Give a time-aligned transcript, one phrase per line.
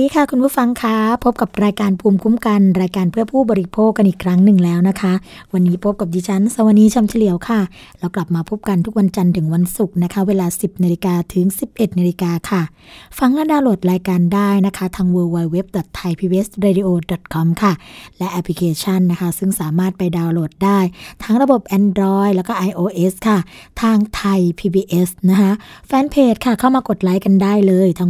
[0.00, 5.12] ดีค่ะคุณผู้ฟังคะพบกับรายการภูมิคุ้มกัน รายการเพื่อผู้บริโภคกันอีกครั้งหนึ่งแล้วนะคะ
[5.52, 7.60] วันนี้พบกับดิฉันสวนีชำเฉลียวค่ะ
[7.98, 12.62] เรากลับมาพบกันทุกวันจันทร์ถึงวันศุกร์นะคะ เวลา 10นาฬิกาถึง 11นาฬิกาค่ะ
[13.18, 17.72] ฟังและดาวน์โหลดรายการได้นะคะทาง www.thaipbsradio.com ค่ะ
[18.18, 20.78] และแอปพลิเคชันนะคะ ซึ่งสามารถไปดาวน์โหลดได้
[21.22, 23.38] ทั้งระบบ Android แล้วก็ iOS ค่ะ
[23.82, 25.50] ทางไทย PBS นะคะ
[25.86, 28.08] แฟนเพจค่ะเข้ามากดไลค์กันได้เลยทาง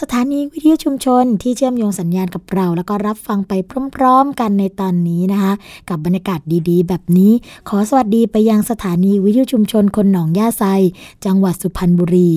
[0.00, 3.52] สถานีวิทยุชุมชนที่เชื่อมโยงสัญญาณกับเรา แล้วก็รับฟังไป
[3.96, 5.52] พร้อมๆ กันในตอนนี้นะคะ
[5.88, 7.32] กับบรรยากาศดีๆ แบบนี้
[7.68, 10.64] ขอสวัสดีไปยังสถานีวิทยุชุมชนคนหนองย่าไซ
[11.24, 12.28] จังหวัดสุพรรณบุรี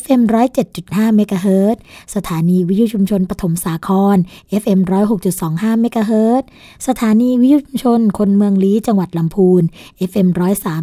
[0.00, 0.22] FM
[0.68, 1.80] 107.5เมกะเฮิรตซ์
[2.14, 4.16] สถานีวิทยุชุมชนปฐมสาคร
[4.62, 4.80] FM
[5.30, 6.46] 106.25เมกะเฮิรตซ์
[6.86, 9.62] สถานีวิทยุชุมชนคนเมืองลี้จังหวัดลำพูน
[10.10, 10.28] FM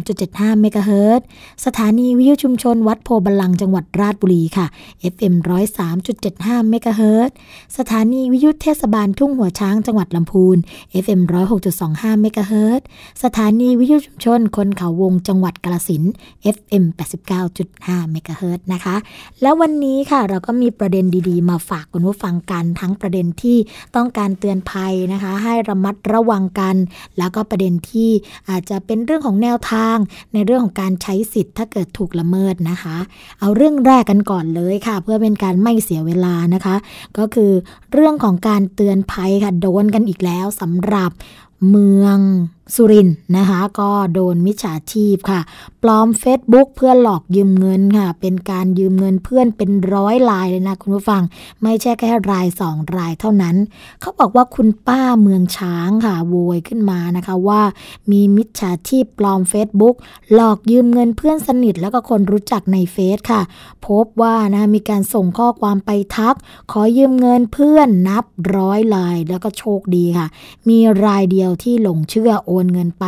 [0.04, 1.26] 103.75เมกะเฮิรตซ์
[1.64, 4.66] สถานีวิทยุชุมชนวัดโพธิ์บัลลังก์จังหวัดราชบุรีค่ะ
[5.12, 5.34] FM
[6.02, 7.34] 103.75เมกะเฮิรตซ์
[7.78, 10.56] สถานีวิทยุเทศบาลทุ่งหัวช้างจังหวัดลำพูน
[11.04, 11.20] FM
[11.70, 12.86] 106.25เมกะเฮิรตซ์
[13.22, 16.02] สถานีวิทยุชุมชนคนเขาวงจังหวัดกาฬสิน
[16.56, 16.84] FM
[17.48, 18.96] 89.5เมกะเฮิรตนะคะ
[19.42, 23.56] แล้ววันนี้ค่ะเราก็มีประเด็นดีๆ มาฝากคุณผู้ฟังกันทั้งประเด็นที่
[23.96, 26.76] ต้องการเตือนภัยนะคะ ให้ระมัดระวังกัน
[27.18, 28.10] แล้วก็ประเด็นที่
[28.50, 29.96] อาจจะเป็นเรื่องของแนวทาง
[30.32, 32.96] ในเรื่องของการใช้สิทธิ์ถ้าเกิดถูกละเมิดนะคะ
[33.40, 36.76] เอาเรื่องแรกกันก่อนเลยค่ะ เพื่อเป็นการไม่เสียเวลานะคะ
[37.18, 37.52] ก็คือ
[37.92, 41.12] เรื่องของการเตือนภัยค่ะโดนกันอีกแล้วสำหรับ
[41.68, 42.18] เมือง
[42.74, 45.40] สุรินทร์นะคะ ก็โดนมิจฉาชีพค่ะ
[45.82, 51.22] ปลอม Facebook เพื่อหลอกยืมเงินค่ะ เป็นการยืมเงินเพื่อนเป็นร้อยรายเลยนะคุณผู้ฟัง
[51.62, 53.56] ไม่ใช่แค่รายสองรายเท่านั้น
[54.00, 57.62] เขาบอกว่าคุณป้าเมืองช้างค่ะ โวยขึ้นมานะคะว่า
[58.10, 59.94] มีมิจฉาชีพปลอม Facebook
[60.34, 63.42] หลอกยืมเงินเพื่อนสนิท แล้วก็คนรู้จักในเฟซค่ะ
[63.86, 66.36] พบว่านะมีการส่งข้อความไปทัก
[66.72, 68.24] ขอยืมเงินเพื่อนนับ
[68.56, 70.26] ร้อยรายแล้วก็โชคดีค่ะ
[70.68, 73.04] มีรายเดียวที่หลงเชื่อโอนเงินไป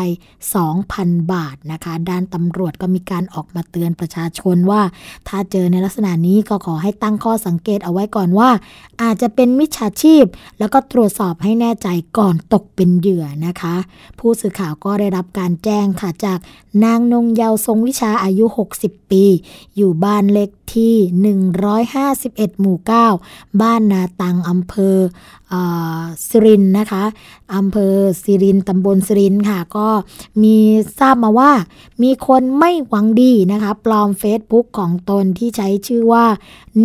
[0.65, 4.83] 2,000 บาทนะคะ ด้านตำรวจก็มีการออกมาเตือนประชาชนว่า
[5.29, 8.51] ถ้าเจอในลักษณะนี้ก็ขอให้ตั้งข้อสังเกตเอาไว้ก่อนว่า
[9.03, 10.25] อาจจะเป็นมิจฉาชีพ
[10.59, 11.89] แล้วก็ตรวจสอบให้แน่ใจ
[12.19, 13.77] ก่อนตกเป็นเหยื่อนะคะ
[14.19, 16.39] ผู้สื่อข่าวก็ได้รับการแจ้งค่ะจาก
[16.85, 18.45] นางนงเยาวทรงวิชาอายุ
[18.79, 19.25] 60 ปี
[19.77, 20.95] อยู่บ้านเล็กที่
[21.97, 22.77] 151 หมู่
[23.19, 24.97] 9 บ้านนาตังอำเภอ
[26.29, 27.05] สิรินนะคะ
[27.55, 29.89] อำเภอสิรินต์ตำบลสิรินค่ะ ก็
[30.43, 30.57] มี
[30.99, 31.53] ทราบมาว่า
[32.03, 36.25] มีคนไม่หวังดีนะคะ ปลอมเฟซบุ๊กของตนที่ใช้ชื่อว่า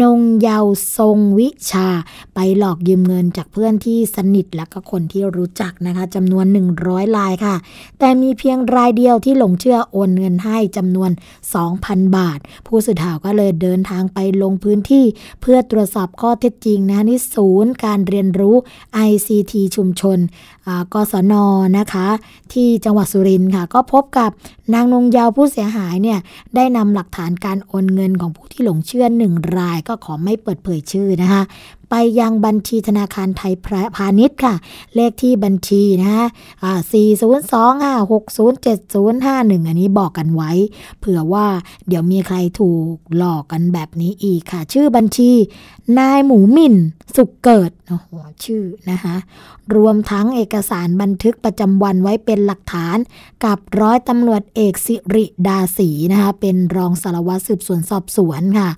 [0.01, 0.65] นงเยาว
[0.97, 1.87] ทรงวิชา
[2.35, 6.45] ไปหลอกยืมเงินจากเพื่อนที่สนิทและก็คนที่รู้จักนะคะจำนวน
[6.81, 7.55] 100รายค่ะ
[7.99, 11.11] แต่มีเพียงรายเดียวที่หลงเชื่อโอนเงินให้จำนวน
[11.63, 15.05] 2,000 บาท ผู้สื่อข่าวก็เลยเดินทางไปลงพื้นที่
[15.41, 18.50] เพื่อตรวจสอบข้อเท็จจริงนะคะที่ศูนย์การเรียนรู้
[19.09, 20.17] ICT ชุมชน
[20.93, 21.33] กศน
[21.77, 22.07] นะคะ
[22.53, 24.31] ที่จังหวัดสุรินทร์ค่ะ ก็พบกับ
[24.73, 26.19] นางนงยาวผู้เสียหายเนี่ย
[26.55, 31.43] ได้นำหลักฐานการโอนเงินของผู้ที่หลงเชื่อหนึ่งรายก็ขอไม่เปิดเผยชื่อนะคะ
[31.93, 33.53] ไปยังบัญชีธนาคารไทย
[33.95, 34.55] พาณิชย์ค่ะ
[34.95, 36.27] เลขที่บัญชีนะฮะ
[36.63, 40.51] อ่า402560751อันนี้บอกกันไว้
[40.99, 41.45] เผื่อว่า
[41.87, 45.31] เดี๋ยวมีใครถูกหลอกกันแบบนี้อีกค่ะ ชื่อบัญชี
[45.97, 46.75] นายหมูมิ่น
[47.15, 48.09] สุกเกิดโอ้โห
[48.45, 49.15] ชื่อนะคะ
[49.75, 52.97] รวมทั้งเอกสารบันทึกประจำวันไว้เป็นหลักฐาน
[53.45, 58.69] กับร้อยตำรวจเอกสิริดาศรีนะคะเป็นรองสารวัตรสืบสวนสอบสวนค่ะ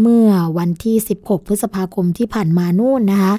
[0.00, 3.34] เมื่อวันที่ 16 พฤษภาคมที่ผ่านมานู่นนะคะ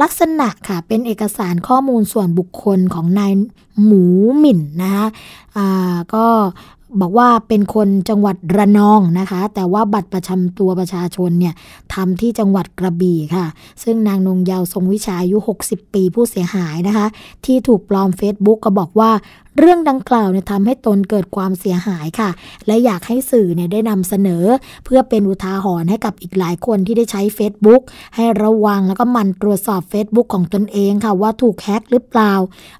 [0.00, 3.32] ลักษณะค่ะเป็นเอกสารข้อมูลส่วนบุคคลของนาย
[3.84, 4.04] หมู
[4.38, 5.06] หมิ่นนะคะ
[6.14, 6.26] ก็
[7.00, 11.54] บอกว่าเป็นคนจังหวัดระนองนะคะ แต่ว่าบัตรประจำตัวประชาชนเนี่ย
[11.94, 13.46] ทำที่จังหวัดกระบี่ค่ะ
[13.82, 15.36] ซึ่งนางนงเยาวทรงวิชาอายุ
[15.66, 17.06] 60 ปีผู้เสียหายนะคะ
[17.44, 19.10] ที่ถูกปลอม Facebook ก็บอกว่า
[19.60, 22.30] เรื่องดังกล่าวเนี่ยทำให้ตนเกิดความเสียหายค่ะ
[22.66, 24.44] และอยากให้สื่อเนี่ยได้นำเสนอ
[24.84, 27.82] เพื่อเป็นอุทาหรณ์ให้กับอีกหลายคนที่ได้ใช้ Facebook
[28.16, 32.32] ให้ระวังแล้วก็มันตรวจสอบ Facebook ของตนเองค่ะว่าถูกแฮ็กหรือเปล่า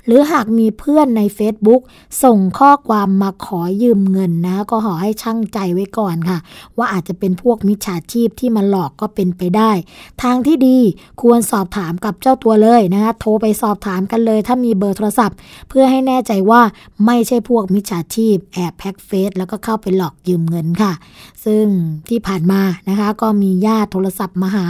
[0.07, 1.83] หรือหากมีเพื่อนใน Facebook
[2.25, 6.39] ส่งข้อความมาขอยืมเงินนะ ก็ขอให้ช่างใจไว้ก่อนค่ะ
[6.77, 9.71] ว่าอาจจะเป็นพวกมิจฉาชีพที่มาหลอกก็เป็นไปได้
[10.23, 10.79] ทางที่ดี
[11.23, 15.37] ควรสอบถามกับเจ้าตัวเลยนะคะโทรไปสอบถามกันเลย ถ้ามีเบอร์โทรศัพท์
[15.69, 16.63] เพื่อให้แน่ใจว่า
[17.07, 20.93] ไม่ใช่พวกมิจฉาชีพ แอบแพ็กเฟซแล้วก็เข้าไปหลอกยืมเงินค่ะ
[21.45, 21.65] ซึ่ง
[22.09, 24.67] ที่ผ่านมานะคะ ก็มีญาติโทรศัพท์มาหา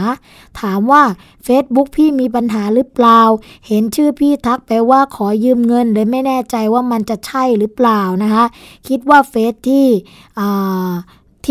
[0.59, 1.03] ถามว่า
[1.47, 3.21] Facebook พี่มีปัญหาหรือเปล่า
[3.67, 8.45] เห็นชื่อพี่ทักไปว่าขอยืมเงินเลยไม่แน่ใจว่ามันจะใช่หรือเปล่านะคะ
[8.87, 9.85] คิดว่าเฟซที่
[10.39, 10.91] อ่า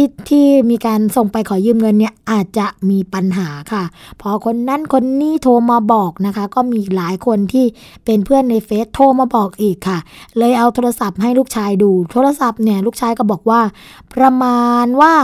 [0.00, 3.85] ที่ที่มีการส่งไปขอยืมเงินเนี่ยอาจจะมีปัญหาค่ะ
[4.21, 7.67] พอคนนั้นคนนี้โทรมาบอกนะคะ ก็มีหลายคนที่
[8.05, 9.99] เป็นเพื่อนในเฟซโทรมาบอกอีกค่ะ
[10.39, 13.61] เลยเอาโทรศัพท์ให้ลูกชายดู โทรศัพท์เนี่ยลูกชายก็บอกว่า
[14.14, 15.14] ประมาณว่า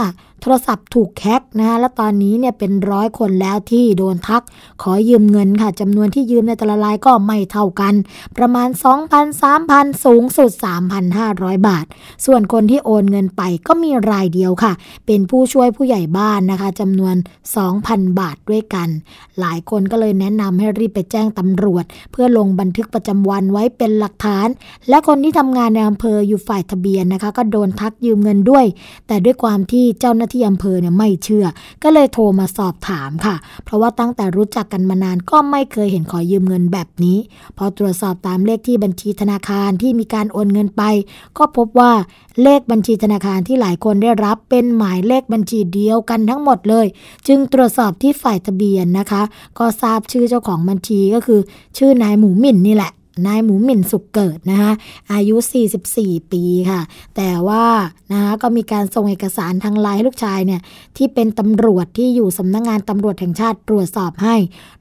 [0.41, 4.43] โทรศัพท์ถูกแฮ็กนะคะและตอนนี้เนี่ยเป็นร้อยคนแล้วที่โดนทัก
[4.81, 7.93] ขอยืมเงินค่ะจำนวนที่ยืมในแต่ละรายก็ไม่เท่ากัน
[8.37, 8.69] ประมาณ
[9.11, 10.51] 2,000 3,000 สูงสุด
[11.09, 11.85] 3,500 บาท
[12.25, 14.73] ส่วนคนที่โอนเงินไปก็มีรายเดียวค่ะ
[15.05, 17.15] เป็นผู้ช่วยผู้ใหญ่บ้านนะคะจำนวน
[17.67, 18.87] 2,000 บาทด้วยกัน
[19.39, 24.47] หลายคนก็เลยแนะนำให้รีบไปแจ้งตำรวจ เพื่อลงบันทึกประจำวันไว้เป็นหลักฐาน
[24.89, 28.65] และคนที่ทำงานในอำเภออยู่ฝ่ายทะเบียนนะคะ ก็โดนทักยืมเงินด้วย
[29.07, 31.45] แต่ด้วยความที่เจ้าหน้าที่อำเภอเนี่ยไม่เชื่อ
[31.83, 37.17] ก็เลยโทรมาสอบถามค่ะ เพราะว่าตั้งแต่รู้จักกันมานานก็ไม่เคยเห็นขอยืมเงินแบบนี้
[37.57, 40.83] พอตรวจสอบตามเลขที่บัญชีธนาคารที่มีการโอนเงินไป
[41.37, 41.91] ก็พบว่า
[42.43, 46.85] เลขบัญชีธนาคารที่หลายคนได้รับเป็นหมายเลขบัญชีเดียวกันทั้งหมดเลย
[47.27, 49.21] จึงตรวจสอบที่ฝ่ายทะเบียนนะคะ
[49.59, 51.39] ก็ทราบชื่อเจ้าของบัญชีก็คือ
[51.77, 52.91] ชื่อนายหมูหมิ่นนี่แหละ
[53.25, 54.71] นายหมูหมิ่นสุขเกิดนะคะ
[55.13, 55.35] อายุ
[55.83, 56.81] 44 ปีค่ะ
[57.15, 57.63] แต่ว่า
[58.11, 60.61] นะคะก็มีการส่งเอกสารทางไลน์ให้ลูกชายเนี่ย
[60.97, 64.35] ที่เป็นตำรวจที่อยู่สำนักงงานตำรวจแห่งชาติตรวจสอบให้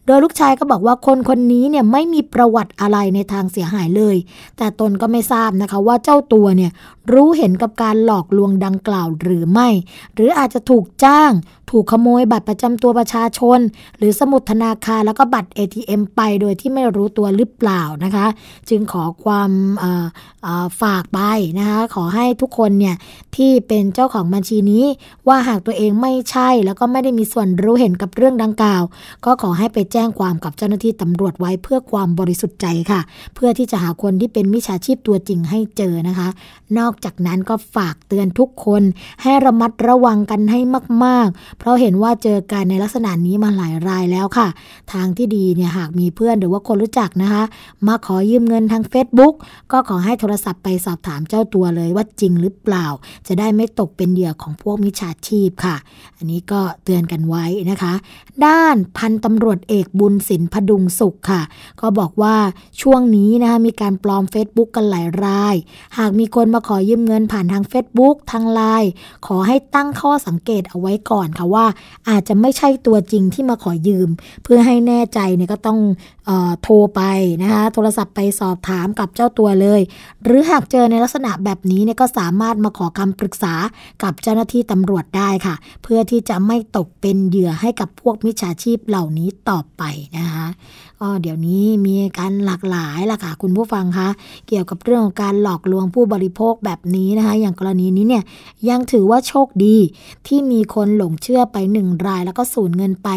[0.07, 4.17] โดยลูกชายก็บอกว่าคนคนนี้เนี่ยไม่มีประวัติอะไรในทางเสียหายเลย
[4.57, 6.71] แต่ตนก็ไม่ทราบนะคะว่าเจ้าตัวเนี่ย
[7.13, 9.69] รู้เห็นกับการหลอกลวงดังกล่าวหรือไม่
[10.15, 11.33] หรืออาจจะถูกจ้าง
[11.71, 13.59] ถูกขโมยบัตรประจำตัวประชาชน
[13.99, 18.27] หรือสมุดธนาคารแล้วก็บัตร ATM ไปโดยที่ไม่รู้ตัวหรือเปล่านะคะ
[18.69, 19.51] จึงขอความ
[20.81, 21.21] ฝากไป
[21.59, 22.97] นะคะขอให้ทุกคนเนี่ย
[23.37, 24.85] ที่เป็นเจ้าของบัญชีนี้
[25.29, 28.83] ว่าหากตัวเองไม่ใช่แล้วก็ไม่ได้มีส่วนรู้เห็นกับเรื่องดังกล่าว
[29.25, 33.01] ก็ขอให้ไปแจ้งความกับเจ้าหน้าที่ตำรวจไว้เพื่อความบริสุทธิ์ใจค่ะ
[33.35, 36.29] เพื่อที่จะหาคนที่เป็นมิจฉาชีพตัวจริงให้เจอนะคะ
[36.79, 38.83] นอกจากนั้นก็ฝากเตือนทุกคน
[39.23, 40.61] ให้ระมัดระวังกันให้
[41.05, 44.49] มาก ๆ เพราะเห็นว่าเจอกันในลักษณะนี้มาหลายรายแล้วค่ะ
[44.93, 47.43] ทางที่ดีเนี่ยหากมีเพื่อนหรือว่าคนรู้จักนะคะ
[47.87, 49.35] มาขอยืมเงินทาง Facebook
[49.73, 52.87] ก็ขอให้โทรศัพท์ไปสอบถามเจ้าตัวเลยว่าจริงหรือเปล่า
[53.27, 55.77] จะได้ไม่ตกเป็นเหยื่อของพวกมิจฉาชีพค่ะ
[56.17, 57.93] อันนี้ก็เตือนกันไว้นะคะ
[58.45, 61.43] ด้านพันตำรวจเอกบุญสินพดุงสุขค่ะ
[61.81, 62.37] ก็บอกว่า
[62.81, 65.55] ช่วงนี้นะคะมีการปลอม Facebook กันหลายราย
[65.99, 68.91] หากมีคนมาขอยืมเงินผ่านทาง Facebook ทางไลน์
[69.27, 71.67] ขอให้ตั้งข้อสังเกตเอาไว้ก่อนค่ะว่า
[72.09, 74.09] อาจจะไม่ใช่ตัวจริงที่มาขอยืม
[74.45, 75.79] เพื่อให้แน่ใจเนี่ยก็ต้อง
[76.29, 77.01] ออโทรไป
[77.43, 79.81] นะคะโทรศัพท์ไปสอบถามกับเจ้าตัวเลย
[80.25, 83.55] หรือหากเจอในลักษณะแบบนี้เนี่ยก็สามารถมาขอคำปรึกษา
[84.03, 89.85] กับเจ้าหน้าที่ตำรวจได้ค่ะ เพื่อที่จะไม่ตกเป็นเหยื่อให้กับพวกมิจฉาชีพเหล่านี้ต่อไป
[90.19, 90.47] นะคะ
[91.01, 94.09] ก็เดี๋ยวนี้มีการหลากหลายล่ะค่ะคุณผู้ฟังคะ
[94.49, 98.25] เกี่ยวกับเรื่องของการหลอกลวงผู้บริโภคแบบนี้นะคะอย่างกรณีนี้เนี่ย
[98.69, 99.77] ยังถือว่าโชคดี
[100.27, 103.09] ที่มีคนหลงเชื่อไปหนึ่งรายแล้วก็สูญเงินไป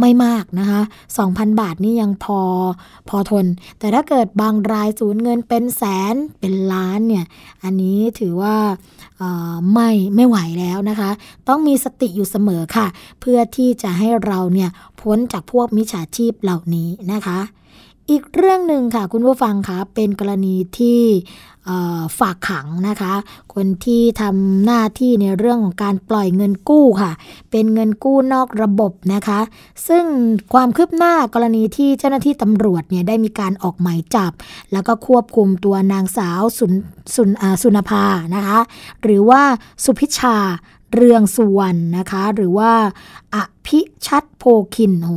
[0.00, 0.80] ไม่มากนะคะ
[1.20, 2.40] 2,000 บาทนี่ยังพอ
[3.08, 3.46] พอทน
[3.78, 5.82] แต่ถ้าเกิดบางรายสูญเงินเป็นแส
[6.12, 7.24] นเป็นล้านเนี่ย
[7.62, 8.56] อันนี้ถือว่า
[9.72, 11.10] ไม่ไม่ไหวแล้วนะคะ
[11.48, 12.86] ต้องมีสติอยู่เสมอค่ะ
[13.20, 14.70] เพื่อที่จะให้เราเนี่ย
[15.00, 17.38] พ้นจากพวกมิจฉาชีพเหล่านี้นะคะ
[18.10, 21.00] อีกเรื่องหนึ่งค่ะคุณผู้ฟังคะเป็นกรณีที่
[22.18, 23.14] ฝากขังนะคะ
[23.54, 27.12] คนที่ทำหน้าที่ในเรื่องของการปล่อยเงินกู้ค่ะ
[27.50, 29.40] เป็นเงินกู้นอกระบบนะคะ
[29.88, 30.04] ซึ่ง
[30.52, 34.32] ความคืบหน้ากรณีที่เจ้าหน้าที่ตำรวจเนี่ยได้มีการออกหมายจับ
[34.72, 36.72] แล้วก็ควบคุมตัวนางสาวสุน
[37.14, 37.30] สุน
[37.62, 38.04] สุนภา
[38.34, 38.58] นะคะ
[39.02, 39.42] หรือว่า
[39.84, 40.36] สุพิชา
[40.94, 42.70] เรืองสุวรรณนะคะ หรือว่า
[43.34, 43.36] อ
[43.66, 45.10] ภิชัดโพคินโห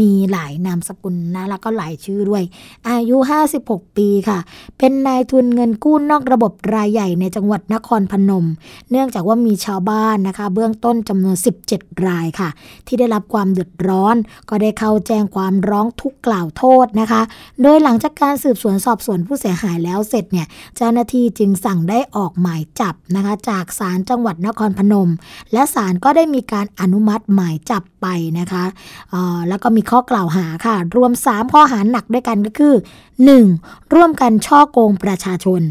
[0.00, 2.42] มีหลายนามสกุลนะ แล้วก็หลายชื่อด้วย
[2.88, 3.16] อายุ
[3.56, 4.38] 56 ปีค่ะ
[4.78, 8.46] เป็นนายทุนเงินกู้นอกระบบรายใหญ่ในจังหวัดนครพนม
[8.90, 11.36] เนื่องจากว่ามีชาวบ้านนะคะ เบื้องต้นจำนวน
[11.70, 12.48] 17 รายค่ะ
[12.86, 14.16] ที่ได้รับความเดือดร้อน
[14.48, 17.20] ก็ได้เข้าแจ้งความร้องทุกข์กล่าวโทษนะคะ
[17.62, 20.46] โดยหลังจากการสืบสวนสอบสวนผู้เสียหายแล้วเสร็จเนี่ย
[20.76, 25.10] เจ้าหน้าที่จึงสั่งได้ออกหมายจับนะคะ จากศาลจังหวัดนครพนม
[25.52, 28.06] และศาลก็ได้มีการอนุมัติหมายจับไป
[28.38, 28.64] นะคะ
[29.10, 32.74] เอ่อแล้วก็มีข้อกล่าวหาค่ะ รวม 3 ข้อหาหนักด้วยกันก็คือ
[33.34, 33.94] 1.
[33.94, 35.62] ร่วมกันช่อโกงประชาชน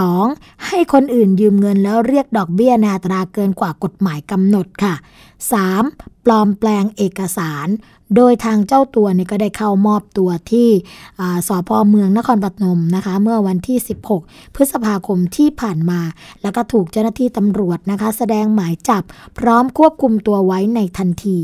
[0.00, 0.66] 2.
[0.66, 4.94] ให้คนอื่นยืมเงินแล้วเรียกดอกเบี้ยในอัตราเกินกว่ากฎหมายกำหนดค่ะ
[5.60, 6.24] 3.
[6.24, 7.68] ปลอมแปลงเอกสาร
[8.16, 10.68] โดยทางเจ้าตัวเนี่ยก็ได้เข้ามอบตัวที่
[11.20, 13.78] อ่าสพเมืองนครปฐมนะคะ เมื่อวันที่
[14.16, 16.00] 16 พฤษภาคมที่ผ่านมา
[16.42, 19.02] แล้วก็ถูกเจ้าหน้าที่ตำรวจนะคะ แสดงหมายจับ
[19.38, 21.38] พร้อมควบคุมตัวไว้ในทันที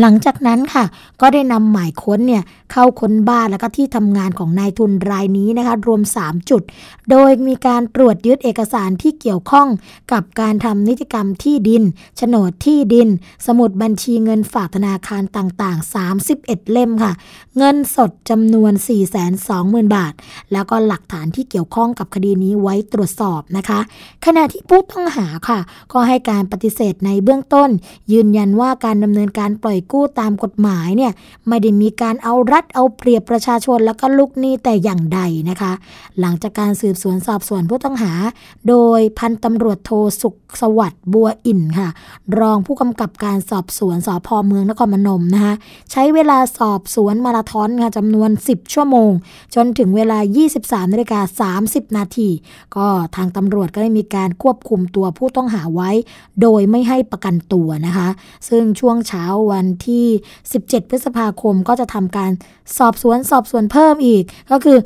[0.00, 0.84] หลังจากนั้นค่ะ
[1.20, 6.62] ก็ได้นำหมายค้นเนี่ยเข้าค้นบ้านแล้วก็ที่ทำงานของนายทุนรายนี้นะคะ รวม 3 จุด
[7.10, 9.68] โดยมีการตรวจยึดเอกสารที่เกี่ยวข้อง
[10.12, 11.82] กับการทำนิติกรรมที่ดิน
[12.16, 13.08] โฉนดที่ดิน
[13.46, 15.94] สมุดบัญชีเงินฝากธนาคารต่างๆ
[16.30, 17.12] 31 เล่มค่ะ
[17.58, 18.72] เงินสดจำนวน
[19.34, 20.12] 420,000 บาท
[20.52, 23.80] แล้วก็หลักฐานที่เกี่ยวข้องกับคดีนี้ไว้ตรวจสอบนะคะ
[24.24, 25.58] ขณะที่ผู้ต้องหาค่ะ
[25.92, 27.70] ก็ให้การปฏิเสธในเบื้องต้น
[28.12, 31.12] ยืนยันว่าการดำเนินการปล่อยกู้ตามกฎหมายเนี่ย
[31.48, 35.20] ไม่ได้มีการเอารัดเอาเปรียบประชาชนแล้วก็ลูกหนี้แต่อย่างใด
[35.50, 35.72] นะคะ
[36.20, 38.12] หลังจากการสืบสวนสอบสวนผู้ต้องหา
[38.68, 39.90] โดยพันตำรวจโท
[40.22, 41.88] สุขสวัสดิ์บัวอินค่ะ
[42.38, 45.54] รองผู้กำกับการสอบสวนสพเมืองนครพนมนะคะ
[45.90, 49.10] ใช้เวลาสอบสวนมาราธอนค่ะจำนวน 10 ชั่วโมง
[49.54, 50.18] จนถึงเวลา
[50.56, 52.28] 23นาฬิกา30 นาที
[52.76, 52.86] ก็
[53.16, 55.90] ทางตำรวจก็ได้มีการควบคุมตัวผู้ต้องหาไว้
[56.42, 58.08] โดยไม่ให้ประกันตัวนะคะ
[58.48, 60.06] ซึ่งช่วงเช้าวันที่
[60.48, 62.30] 17 พฤษภาคมก็จะทำการ
[62.78, 64.78] สอบสวนสอบสวนเพิ่มอีก ก็คือ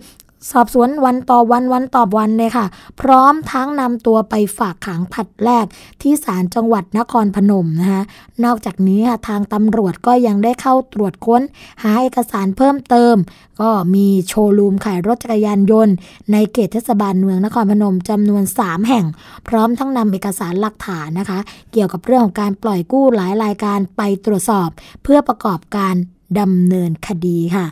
[0.50, 2.66] สอบสวนวันต่อวันวันต่อวันเลยค่ะ
[3.00, 5.66] พร้อมทั้งนำตัวไปฝากขังผัดแรก
[6.02, 8.02] ที่ศาลจังหวัดนครพนมนะคะ
[8.44, 11.42] นอกจากนี้ค่ะทางตำรวจก็ยังได้เข้าตรวจค้น
[11.82, 13.14] หาเอกสารเพิ่มเติม
[13.60, 15.94] ก็มีโชว์รูมขายรถจักรยานยนต์
[16.32, 19.04] ในเขตเทศบาลเมืองนครพนมจำนวน 3 แห่ง
[19.48, 21.38] พร้อมทั้งนำเอกสารหลักฐานนะคะ
[21.72, 24.68] เกี่ยวกับเรื่องของการปล่อยกู้หลายรายการไปตรวจสอบ
[25.02, 25.94] เพื่อประกอบการ
[26.40, 27.66] ดำเนินคดีค่ะ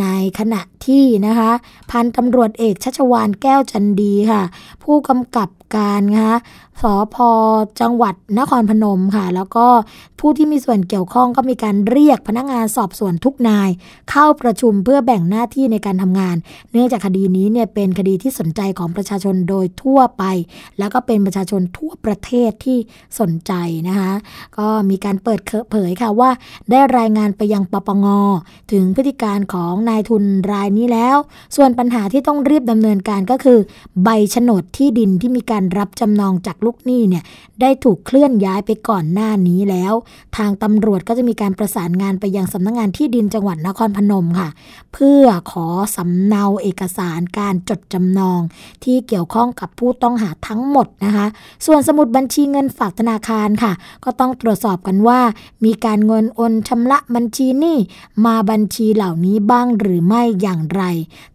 [0.00, 0.06] ใน
[0.38, 1.50] ขณะที่นะคะ
[1.90, 4.42] พันตำรวจเอกชัชวานแก้วจันดีค่ะ
[4.82, 6.36] ผู้กำกับ การนะคะ
[6.82, 6.84] ส
[7.14, 7.16] พ
[7.80, 9.66] จังหวัดนครพนมค่ะ แล้วก็
[10.20, 13.70] ผู้ที่มีส่วนเกี่ยวข้องก็มีการเรียกพนักงานสอบสวนทุกนาย
[14.10, 16.36] เข้าประชุมเพื่อแบ่งหน้าที่ในการทำงาน
[16.72, 20.24] เนื่องจากคดีนี้เนี่ยเป็นคดีที่สนใจของประชาชนโดยทั่วไป
[20.78, 22.78] แล้วก็เป็นประชาชนทั่วประเทศที่
[23.20, 23.52] สนใจ
[23.88, 24.12] นะคะ
[24.58, 26.30] ก็มีการเปิดเผยค่ะว่า
[26.70, 28.06] ได้รายงานไปยังปปง
[28.72, 31.16] ถึงพฤติการของนายทุนรายนี้แล้ว
[31.56, 33.58] ส่วนปัญหาที่ต้องรีบดำเนินการก็คือ
[34.04, 37.24] ใบโฉนดที่ดินที่มีการรับจำนองจากลูกหนี้เนี่ย
[37.60, 39.92] ได้ถูกเคลื่อนย้ายไปก่อนหน้านี้แล้ว
[40.36, 44.48] ทางตำรวจก็จะมีการประสานงานไปยังสำนักงงานที่ดินจังหวัดนครพนมค่ะ
[44.92, 48.40] เพื่อขอสำเนาเอกสารการจดจำนอง
[48.84, 51.26] ที่เกี่ยวข้องกับผู้ต้องหาทั้งหมดนะคะ
[51.66, 53.72] ส่วนสมุดบัญชีเงินฝากธนาคารค่ะ
[54.04, 55.20] ก็ต้องตรวจสอบกันว่า
[55.64, 57.78] มีการเงินโอนชำระบัญชีหนี้
[58.26, 60.82] มาบัญชีเหล่านี้บ้างหรือไม่อย่างไร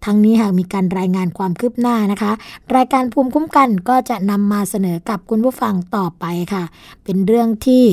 [0.05, 2.31] ทั้งนี้หากมีการรายงานความคืบหน้านะคะ
[2.75, 6.63] รายการภูมิคุ้มกันก็จะจะนำมาเสนอกับคุณผู้ฟังต่อไปค่ะ
[7.03, 7.83] เป็นเรื่องที่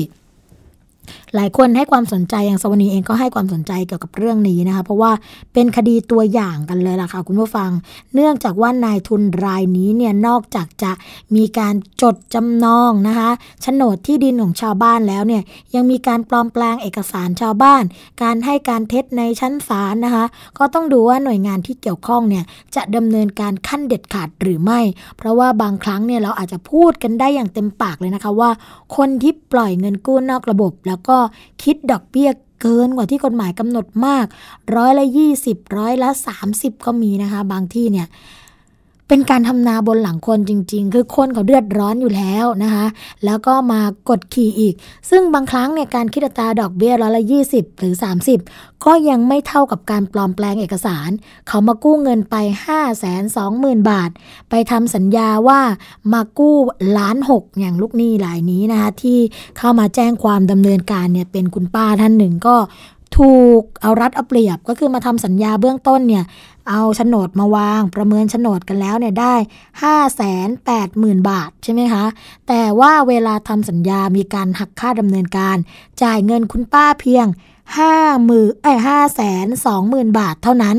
[1.35, 5.11] หลายคนให้ความสนใจอย่างสวนีเองก็ให้ความสนใจเกี่ยวกับเรื่องนี้นะคะเพราะว่า
[5.53, 7.69] เป็นคดีตัวอย่างกันเลยล่ะค่ะคุณผู้ฟัง
[8.13, 10.91] เนื่องจากว่านายทุนรายนี้เนี่ยนอกจากจะ
[11.35, 13.29] มีการจดจำนองนะคะ
[13.61, 15.43] โฉนดที่ดินของชาวบ้านแล้วเนี่ย
[15.75, 17.83] ยังมีการปลอมแปลงเอกสารชาวบ้าน
[18.23, 20.25] การให้การเท็จในชั้นศาลนะคะ
[20.57, 22.43] ก็ต้องดูว่าหน่วยงานที่เกี่ยวข้องเนี่ย
[22.75, 24.79] จะดำเนินการขั้นเด็ดขาดหรือไม่
[25.17, 28.49] เพราะว่าบางครั้งเนี่ยเราอาจจะพูดกันได้อย่างเต็มปากเลยนะคะว่า
[28.97, 31.17] คนที่ปล่อยเงินกู้นอกระบบแล้วแล้วก็
[31.63, 32.29] คิดดอกเบี้ย
[32.61, 34.25] เกินกว่าที่กฎหมายกำหนดมาก
[34.75, 35.05] ร้อยละ
[35.39, 36.09] 20 ร้อยละ
[36.47, 38.07] 30 ก็มีนะคะ บางที่เนี่ย
[39.15, 42.85] เป็นการทำนาบนหลังคนจริง ๆ คือคนเขาเดือดร้อนอยู่แล้วนะคะ
[43.25, 44.73] แล้วก็มากดขี่อีก
[45.09, 47.93] ซึ่งบางครั้งเนี่ยการคิดอัตราดอกเบี้ยร้อยละ20 หรือ
[48.39, 51.09] 30 ก็ยังไม่เท่ากับการปลอมแปลงเอกสาร
[51.47, 52.35] เขามากู้เงินไป
[52.67, 52.69] 5
[53.03, 54.09] 2 0 0 0 0 บาท
[54.49, 55.61] ไปทำสัญญาว่า
[56.13, 56.55] มากู้
[56.97, 59.19] ล้านหกอย่างลูกหนี้รายนี้นะคะที่
[59.57, 62.55] เข้ามาแจ้งความดำเนินการเนี่ยเป็นคุณป้าท่านหนึ่งก็
[63.17, 66.23] ถูกเอารัดเอาเปรียบก็คือมาทำสัญญาเบื้องต้นเนี่ย
[66.69, 69.35] เอาโฉนดมาวางประเมินโฉนดกันแล้วเนี่ยได้
[69.81, 69.83] 5
[70.17, 72.05] 8 0 0 0 0 บาทใช่ไหมคะ
[72.47, 75.57] แต่ว่าเวลาทำสัญญามีการหักค่าดำเนินการ
[76.01, 77.27] จ่ายเงินคุณป้าเพียง
[77.77, 80.77] ห้าหมื่นไอห้าแสนสองหมื่นบาทเท่านั้น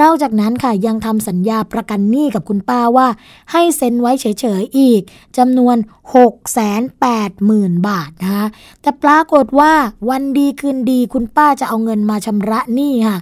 [0.00, 3.08] นอกจากนั้นค่ะยังทำสัญญาประกันหนี้กับคุณป้าว่า
[3.52, 5.02] ให้เซ็นไว้เฉยๆอีก
[5.38, 5.76] จำนวน
[6.14, 6.16] 6
[6.56, 8.46] 8 0 0 0 0บาทนะคะ
[8.82, 9.72] แต่ปรากฏว่า
[10.10, 13.18] วันดีคืนดีคุณป้าจะเอาเงินมาชำระหนี้ค่ะ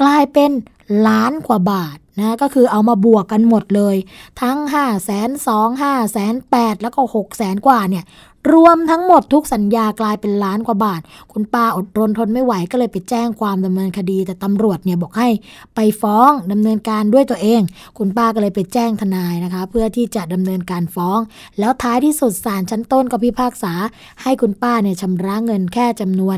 [0.00, 0.50] กลายเป็น
[1.08, 3.96] ล้านกว่าบาทนะก็คือเอามาบวกกันหมดเลย
[4.42, 5.92] ทั้ง 5 2 0 0 0 5
[6.52, 8.04] 8 0 0แล้วก็6 0 0 0 0กว่าเนี่ย
[8.54, 11.00] รวมทั้งหมดทุกสัญญากลายเป็นล้านกว่าบาท
[11.32, 15.28] คุณป้าอดรนทนไม่ไหวก็เลยไปแจ้งความดำเนินคดี แต่ตำรวจเนี่ยบอกให้
[15.74, 17.60] ไปฟ้องดำเนินการด้วยตัวเอง
[17.98, 21.18] คุณป้าก็เลยไปแจ้งทนายนะคะ เพื่อที่จะดำเนินการฟ้อง
[21.58, 23.72] แล้วท้ายที่สุดศาลชั้นต้นก็พิพากษา
[24.22, 26.36] ให้คุณป้าเนี่ยชำระเงินแค่จำนวน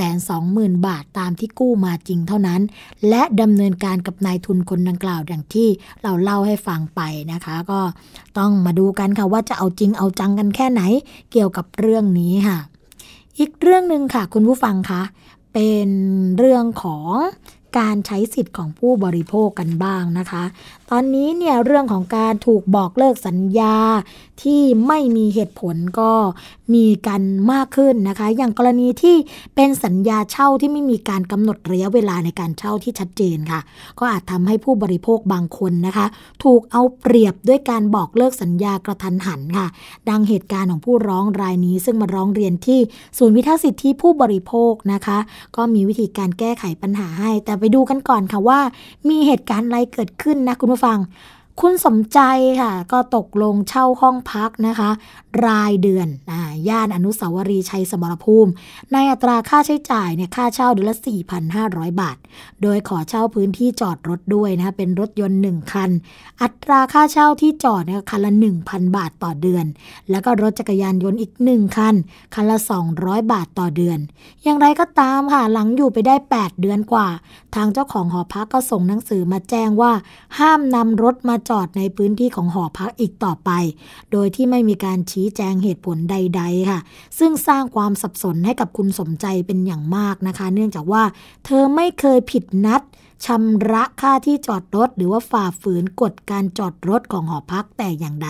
[0.00, 2.60] 520,000 บาทตามที่กู้มาจริงเท่านั้น
[3.08, 5.68] และดำเนินการกับนายทุนคนดังกล่าวอย่างที่
[6.02, 7.00] เราเล่าให้ฟังไป
[7.32, 7.80] นะคะ ก็
[8.38, 10.82] ต้องมาดูกันค่ะว่าจะเอาจริงเอาจังกันแค่ไหน
[11.32, 12.58] เกี่ยวกับเรื่องนี้ค่ะ
[13.38, 15.02] อีกเรื่องหนึ่งค่ะ คุณผู้ฟังคะ
[15.52, 15.88] เป็น
[16.38, 17.08] เรื่องของ
[17.78, 20.42] การใช้สิทธิ์ของผู้บริโภคกันบ้างนะคะ
[20.94, 23.76] ตอนนี้เนี่ยเรื่องของการถูกบอกเลิกสัญญา
[24.42, 26.12] ที่ไม่มีเหตุผลก็
[26.74, 29.16] มีกันมากขึ้นนะคะ อย่างกรณีที่
[29.54, 33.60] เป็นสัญญาเช่าที่ไม่มีการกำหนดระยะเวลาในการเช่าที่ชัดเจนค่ะ
[33.98, 36.06] ก็อาจทำให้ผู้บริโภคบางคนนะคะ
[36.44, 39.66] ถูกเอาเปรียบด้วยการบอกเลิกสัญญากระทันหันค่ะ
[40.08, 42.80] ดังเหตุการณ์ของผู้ร้องรายนี้ ซึ่งมาร้องเรียนที่
[43.18, 45.18] ศูนย์วิทักษ์สิทธิผู้บริโภคนะคะ
[45.56, 48.60] ก็มีวิธีการแก้ไขปัญหาให้ แต่ไปดูกันก่อนค่ะว่า
[49.08, 50.98] มีเหตุการณ์อะไรเกิดขึ้นนะคุณผู้ฟัง
[51.60, 52.20] คุณสมใจ
[52.60, 54.90] ค่ะ ก็ตกลงเช่าห้องพักนะคะ
[55.46, 58.50] รายเดือนอ่าย่านอนุสาวรีย์ชัยสมรภูมิ
[58.92, 60.96] ในอัตราค่าใช้จ่ายเนี่ยค่าเช่าเดือนละ
[61.48, 62.16] 4,500 บาท
[62.62, 65.90] โดยขอเช่าพื้นที่จอดรถด้วยนะคะเป็นรถยนต์ 1 คัน
[66.42, 69.64] อัตราค่าเช่าที่จอดเนี่ยคันละ 1,000 บาทต่อเดือน
[70.10, 71.94] แล้วก็รถจักรยานยนต์อีก 1 คัน
[72.34, 72.58] คันละ
[72.94, 73.98] 200 บาทต่อเดือน
[74.42, 77.08] อย่างไรก็ตามค่ะหลังอยู่ไปได้ 8 เดือนกว่า
[77.54, 79.92] ทางเจ้าของหอพักก็ส่งหนังสือมาแจ้งว่า
[80.38, 83.50] ห้ามนำรถมาจอดในพื้นที่ของหอพักอีกต่อไป
[84.12, 86.80] โดยที่ไม่มีการชี้แจงเหตุผลใด ๆ ค่ะ
[87.18, 91.02] ซึ่งสร้างความสับสนให้กับคุณสมใจเป็นอย่างมากนะคะ เนื่องจากว่า
[91.44, 92.82] เธอไม่เคยผิดนัด
[93.26, 98.28] ชำระค่าที่จอดรถ หรือว่าฝ่าฝืนกฎการจอดรถของหอพักแต่อย่างใด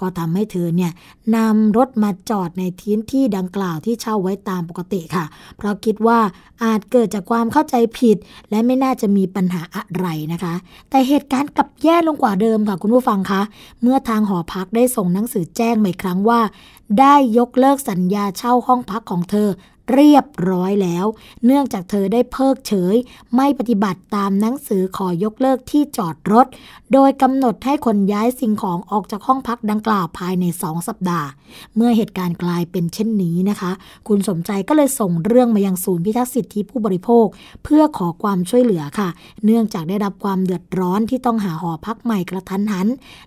[0.00, 0.92] ก็ทำให้เธอเนี่ย
[1.36, 5.24] นำรถมาจอดในทิ้นที่ดังกล่าวที่เช่าไว้ตามปกติค่ะ
[5.56, 6.18] เพราะคิดว่า
[6.64, 8.16] อาจเกิดจากความเข้าใจผิด
[8.50, 10.54] และไม่น่าจะมีปัญหาอะไรนะคะ
[10.90, 13.42] แต่เหตุการณ์กลับแย่ลงกว่าเดิมค่ะคุณผู้ฟังคะ
[13.82, 16.40] เมื่อทางหอพักได้ส่งหนังสือแจ้งมาอีกครั้งว่า
[17.00, 19.48] ได้ยกเลิกสัญญาเช่าห้องพักของเธอ
[19.92, 21.06] เรียบร้อยแล้ว
[21.44, 22.94] เนื่องจากเธอได้เพิกเฉย
[23.36, 26.46] ไม่ปฏิบัติตามหนังสือขอยกเลิกที่จอดรถ
[26.92, 31.28] โดยกำหนดให้คนย้ายสิ่งของออกจากห้องพักดังกล่าวภายใน 2 สัปดาห์
[31.76, 33.72] เมื่อเหตุการณ์กลายเป็นเช่นนี้นะคะ
[34.08, 37.26] คุณสมใจก็เลยส่งเรื่องมายังศูนย์พิทักษ์สิทธิผู้บริโภค
[37.64, 39.08] เพื่อขอความช่วยเหลือค่ะ
[39.44, 42.86] เนื่องจากได้รับความเดือดร้อนที่ต้องหาหอพักใหม่กระทันหัน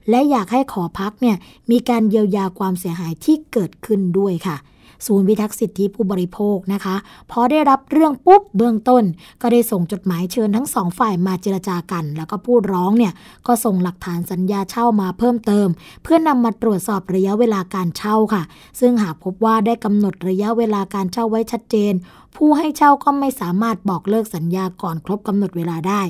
[0.10, 1.38] และอยากให้ขอพักเนี่ย
[1.72, 4.58] มีการเยียวยาความเสียหายที่เกิดขึ้นด้วยค่ะ
[5.06, 6.96] ศูนย์พิทักษ์สิทธิผู้บริโภคนะคะ
[7.32, 9.04] พอได้รับเรื่องปุ๊บเบื้องต้น
[9.42, 13.14] ก็ได้ส่งจดหมายเชิญทั้งสองฝ่ายมาเจรจากัน แล้วก็ผู้ร้องเนี่ย
[13.48, 15.68] ก็ส่งหลักฐานสัญญาเช่ามาเพิ่มเติม
[16.04, 18.44] เพื่อนำมาตรวจสอบระยะเวลาการเช่าค่ะ
[18.80, 21.94] ซึ่งหากพบว่าได้กำหนดระยะเวลาการเช่าไว้ชัดเจน
[22.36, 26.02] ผู้ให้เช่าก็ไม่สามารถบอกเลิกสัญญาก่อนครบกำหนดเวลาได้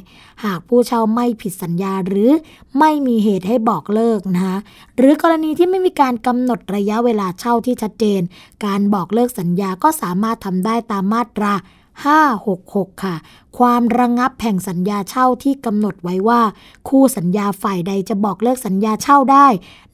[0.44, 2.32] หากผู้เช่าไม่ผิดสัญญาหรือ
[2.80, 4.58] ไม่มีเหตุให้บอกเลิกนะคะ
[4.98, 8.22] หรือกรณีที่ไม่มีการกำหนดระยะเวลาเช่าที่ชัดเจน
[8.66, 11.54] การบอกเลิกสัญญาก็สามารถทำได้ตามมาตรา
[11.98, 13.16] 566 ค่ะ
[13.58, 16.42] ความระงงับแห่งสัญญาเช่าที่กำหนดไว้ว่า
[16.88, 19.48] คู่สัญญาฝ่ายใดจะบอกเลิกสัญญาเช่าได้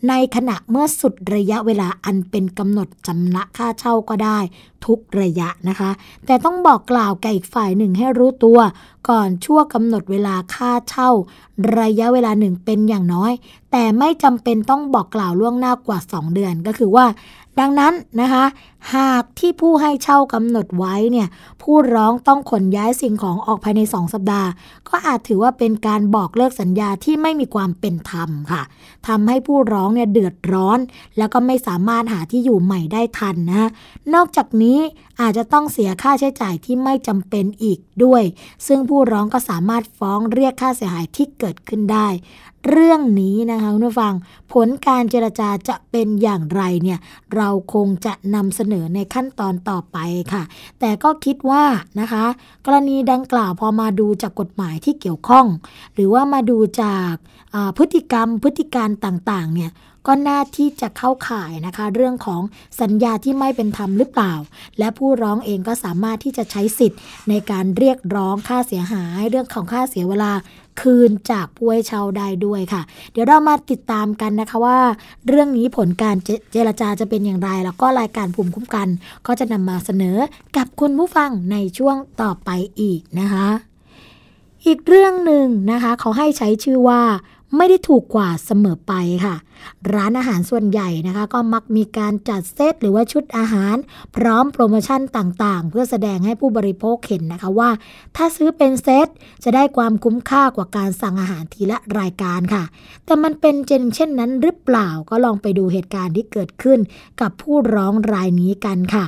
[0.09, 4.39] ในขณะเมื่อสุดระยะเวลาอันเป็นกำหนดจำละค่าเช่าก็ได้
[4.85, 5.91] ทุกระยะนะคะ
[6.25, 8.59] แต่ต้องบอกกล่าวแก่อีกฝ่ายหนึ่งให้รู้ตัว
[9.09, 11.09] ก่อนชั่วกำหนดเวลาค่าเช่า
[11.79, 13.31] ระยะเวลาหนึ่งเป็นอย่างน้อย
[13.71, 17.05] แต่ไม่จำเป็นต้องบอกกล่าวล่วงหน้ากว่า 2 เดือนก็คือว่า
[17.59, 18.45] ดังนั้นนะคะ
[18.95, 21.27] หากที่ผู้ให้เช่ากำหนดไว้เนี่ย
[21.61, 24.49] ผู้ร้องต้องขนย้ายสิ่งของออกภายใน 2 สัปดาห์
[24.89, 28.63] ก็อาจถือว่าเป็นการบอกเลิกสัญญาที่ไม่มีความเป็นธรรมค่ะ
[29.07, 30.79] ทำให้ผู้ร้องเนี่ยเดือดร้อน
[31.17, 33.69] แล้วก็ไม่สามารถหาที่อยู่ใหม่ได้ทันนะ
[34.13, 34.79] นอกจากนี้
[35.21, 38.23] อาจจะต้องเสียค่าใช้จ่ายที่ไม่จำเป็นอีกด้วย
[38.67, 42.07] ซึ่งผู้ร้องก็สามารถฟ้องเรียกค่าเสียหายที่เกิดขึ้นได้
[42.69, 44.13] เรื่องนี้นะคะคุณผู้ฟัง
[44.53, 46.99] ผลการเจรจาจะเป็นอย่างไรเนี่ย
[47.35, 49.97] เราคงจะนำเสนอในขั้นตอนต่อไป
[50.33, 50.43] ค่ะ
[50.79, 51.63] แต่ก็คิดว่า
[51.99, 52.23] นะคะ
[52.65, 55.45] กรณีดังกล่าวพอมาดูจากกฎหมายที่เกี่ยวข้อง
[55.93, 57.13] หรือว่ามาดูจาก
[57.77, 59.71] พฤติกรรมพฤติการต่างๆเนี่ย
[60.07, 62.41] ก็น่าที่จะเข้าข่ายนะคะ เรื่องของ
[62.81, 64.33] สัญญาที่ไม่เป็นธรรมหรือเปล่า
[64.79, 70.31] และผู้ร้องเองก็สามารถที่จะใช้สิทธิ์ ในการเรียกร้องค่าเสียหาย เรื่องของค่าเสียเวลา
[70.81, 74.79] คืนจากผู้ให้เช่าได้ด้วยค่ะ เดี๋ยวเรามาติดตามกันนะคะว่า
[75.27, 78.87] เรื่องนี้ผลการเจเจรจาจะเป็นอย่างไร แล้วก็รายการภูมิคุ้มกัน
[79.27, 80.17] ก็จะนำมาเสนอ
[80.57, 82.49] กับคุณผู้ฟังในช่วงต่อไป
[82.81, 83.47] อีกนะคะ
[84.65, 87.01] อีกเรื่องหนึ่งนะคะ เขาให้ใช้ชื่อว่า
[87.57, 88.93] ไม่ได้ถูกกว่าเสมอไป
[89.25, 89.35] ค่ะ
[89.93, 93.75] ร้านอาหารส่วนใหญ่นะคะ ก็มักมีการจัดเซตหรือว่าชุดอาหาร
[94.15, 97.69] พร้อมโปรโมชั่นต่างๆ เพื่อแสดงให้ผู้บริโภคเห็นนะคะว่า
[98.15, 99.07] ถ้าซื้อเป็นเซต
[99.43, 102.63] จะได้ความคุ้มค่ากว่าการสั่งอาหารทีละรายการค่ะ
[103.05, 106.79] แต่มันเป็นเจนเช่นนั้นหรือเปล่าก็ลองไปดูเหตุการณ์ที่เกิดขึ้น
[107.21, 109.05] กับผู้ร้องรายนี้กันค่ะ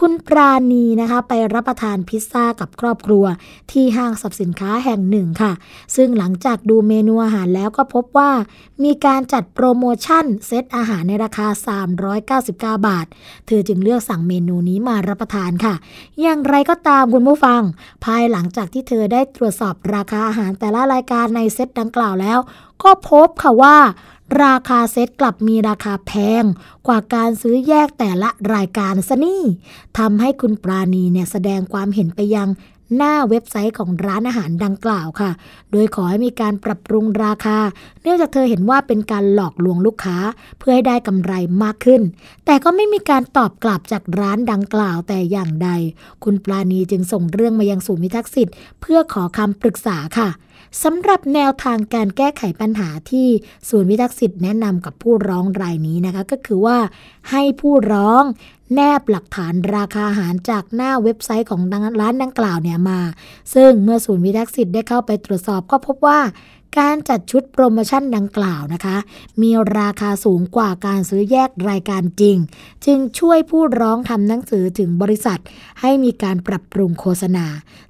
[0.00, 3.24] คุณปราณีนะคะไปรับประทานพิซซ่ากับครอบครัว
[3.72, 5.52] ที่ห้างสรรพสินค้าแห่งหนึ่งค่ะ
[5.96, 8.30] ซึ่งหลังจากดูเมนูอาหารแล้วก็พบว่า
[8.84, 11.46] มีการจัดโปรโมชั่นเซตอาหารในราคา
[12.38, 13.06] 399 บาท
[13.46, 15.74] เธอจึงเลือกสั่งเมนูนี้มารับประทานค่ะ
[16.22, 17.62] อย่างไรก็ตามคุณผู้ฟัง
[18.04, 22.38] ภายหลังจากที่เธอได้ตรวจสอบราคาอาหารแต่ละรายการในเซตดังกล่าวแล้ว
[22.82, 23.76] ก็พบค่ะว่า
[24.42, 26.44] ราคาเซตกลับมีราคาแพง
[26.86, 29.42] กว่าการซื้อแยกแต่ละรายการซะนี่
[29.98, 32.48] ทำให้คุณปราณีเนี่ยแสดงความเห็นไปยัง
[32.96, 35.30] หน้าเว็บไซต์ของร้านอาหารดังกล่าวค่ะ
[35.72, 37.58] โดยขอให้มีการปรับปรุงราคา
[38.02, 40.16] เนื่องจากเธอเห็นว่าเป็นการหลอกลวงลูกค้า
[40.58, 41.32] เพื่อให้ได้กำไร
[41.62, 42.02] มากขึ้น
[42.44, 45.70] แต่ก็ไม่มีการตอบกลับจากร้านดังกล่าวแต่อย่างใด
[46.24, 50.28] คุณปราณีจึงส่งเรื่องมายังศูนย์พิทักษ์สิทธิ์เพื่อขอคำปรึกษาค่ะ
[50.82, 53.28] สำหรับแนวทางการแก้ไขปัญหาที่
[53.68, 56.78] ศูนย์วิทักษ์สิทธิ์แนะนำกับผู้ร้องรายนี้นะคะ ก็คือว่า
[57.30, 58.22] ให้ผู้ร้อง
[58.74, 61.60] แนบหลักฐานราคาอาหารจากหน้าเว็บไซต์ของ
[62.00, 63.00] ร้านดังกล่าวเนี่ยมา
[63.54, 66.20] ซึ่งเมื่อศูนย์วิทักษ์สิทธิ์ได้เข้าไปตรวจสอบก็พบว่า
[66.78, 68.96] การจัดชุดโปรโมชั่นดังกล่าวนะคะ
[69.42, 72.36] มีราคาสูงกว่าการซื้อแยกรายการจริง
[72.86, 75.40] จึงช่วยผู้ร้องทำหนังสือถึงบริษัท
[75.80, 77.46] ให้มีการปรับปรุงโฆษณา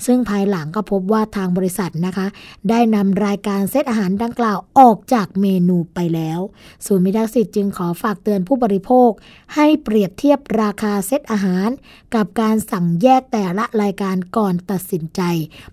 [0.07, 2.27] ซึ่งภายหลังก็พบว่าทางบริษัทนะคะ
[2.69, 6.41] ได้นำรายการเซตอาหารดังกล่าวออกจากเมนูไปแล้ว
[6.87, 9.11] ศูนย์พิทักษ์สิทธิ์จึงขอฝากเตือนผู้บริโภค
[9.55, 11.69] ให้เปรียบเทียบราคาเซตอาหาร
[12.15, 15.21] กับการสั่งแยกแต่ละรายการก่อนตัดสินใจ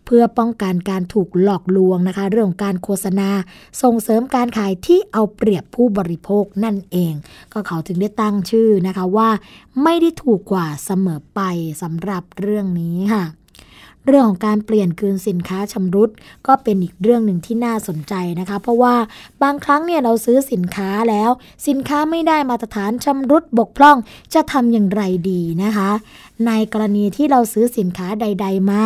[0.06, 3.30] เพื่อป้องกันการถูกหลอกลวงนะคะ เรื่องของการโฆษณา
[3.82, 7.14] ส่งเสริมการขายที่เอาเปรียบผู้บริโภคนั่นเอง
[7.54, 9.30] ก็เขาถึงได้ตั้งชื่อนะคะว่า
[9.84, 11.42] ไม่ได้ถูกกว่าเสมอไป
[11.82, 13.24] สำหรับเรื่องนี้ค่ะ
[14.08, 16.10] เรื่องของการเปลี่ยนคืนสินค้าชำรุด
[16.48, 18.96] ก็เป็นอีกเรื่องหนึ่งที่น่าสนใจนะคะ เพราะว่า
[19.44, 21.30] บางครั้งเนี่ยเราซื้อสินค้าแล้ว
[21.68, 23.98] สินค้าไม่ได้มาตรฐานชำรุดบกพร่อง
[24.34, 25.90] จะทำอย่างไรดีนะคะ
[26.48, 28.84] ในกรณีที่เราซื้อสินค้าใด ๆ มา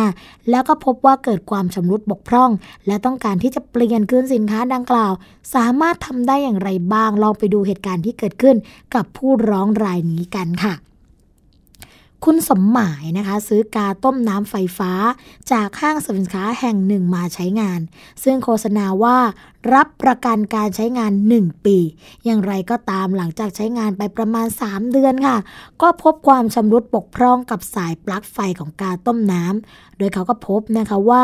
[0.50, 2.50] แล้วก็พบว่าเกิดความชำรุดบกพร่อง
[2.86, 5.12] และต้องการที่จะเปลี่ยนคืนสินค้าดังกล่าว
[5.54, 8.56] สามารถทำได้อย่างไรบ้างลองไปดูเหตุการณ์ที่เกิดขึ้น
[8.94, 10.74] กับผู้ร้องรายนี้กันค่ะ
[12.24, 14.92] คุณสมหมายนะคะ ซื้อกาต้มน้ำไฟฟ้า
[15.52, 17.80] จากห้างสรรพสินค้าแห่งหนึ่งมาใช้งาน
[18.24, 19.18] ซึ่งโฆษณาว่า
[19.74, 21.78] รับประกันการใช้งาน 1 ปี
[22.24, 25.36] อย่างไรก็ตามหลังจากใช้งานไปประมาณ 3 เดือนค่ะ
[25.82, 31.22] ก็พบความชำรุดบกพร่องกับสายปลั๊กไฟของกาต้มน้ำโดยเขาก็พบนะคะว่า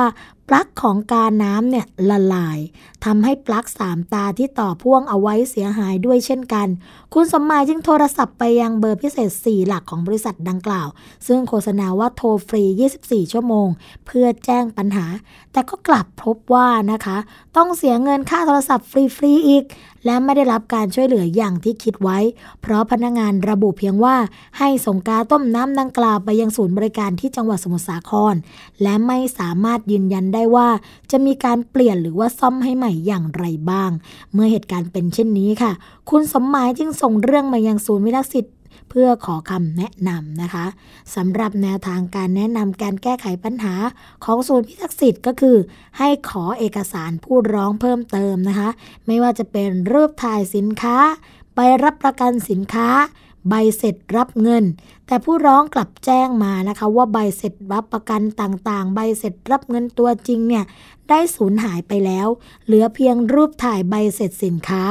[0.52, 2.58] ลั๊กของกาน้ำเนี่ยละลาย
[3.04, 6.68] ทำให้ปลั๊กสามตาที่ต่อพ่วงเอาไว้เสียหายด้วยเช่นกัน
[7.14, 10.88] คุณสมหมายจึงโทรศัพท์ไปยังเบอร์พิเศษ 4 หลักของบริษัทดังกล่าว
[11.26, 12.64] ซึ่งโฆษณาว่าโทรฟรี
[12.98, 13.68] 24 ชั่วโมง
[14.06, 15.06] เพื่อแจ้งปัญหา
[15.52, 17.16] แต่ก็กลับพบว่านะคะ
[17.56, 19.64] ต้องเสียเงินค่าโทรศัพท์ฟรีๆอีก
[20.04, 22.18] และไม่ได้รับการช่วยเหลืออย่างที่คิดไว้
[22.60, 24.16] เพราะพนักงานระบุเพียงว่า
[24.58, 28.34] ให้ส่งกาต้มน้ำดังกล่าวไปยังศูนย์บริการที่จังหวัดสมุทรสาคร
[28.82, 30.68] และไม่สามารถยืนยันได้ว่า
[31.10, 33.90] จะมีการเปลี่ยนหรือว่าซ่อมให้ใหม่อย่างไรบ้าง
[34.32, 35.72] เมื่อเหตุการณ์เป็นเช่นนี้ค่ะ
[36.10, 38.46] คุณสมหมายจึงส่งเรื่องมายังศูนย์วิรักษิต
[38.94, 40.66] เพื่อขอคำแนะนำนะคะ
[41.14, 43.74] สำหรับแนวทางการแนะนำการแก้ไขปัญหา
[44.24, 45.56] ของศูนย์พิทักษ์สิทธิ์ก็คือ
[45.98, 48.68] ให้ขอเอกสารผู้ร้องเพิ่มเติมนะคะ
[49.06, 50.96] ไม่ว่าจะเป็นรูปถ่ายสินค้า
[51.54, 52.88] ไปรับประกันสินค้า
[53.48, 54.64] ใบเสร็จรับเงิน
[55.06, 60.64] แต่ผู้ร้องกลับแจ้งมานะคะ ว่าใบเสร็จรับประกันต่างๆ ใบเสร็จรับเงินตัวจริงเนี่ย
[61.10, 62.28] ได้สูญหายไปแล้ว
[62.64, 64.82] เหลือเพียงรูปถ่ายใบเสร็จสินค้า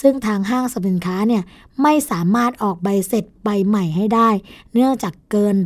[0.00, 1.42] ซึ่งทางห้างสรรพสินค้าเนี่ย
[1.82, 4.30] ไม่สามารถออกใบเสร็จใบใหม่ให้ได้
[4.72, 5.56] เนื่องจากเกิน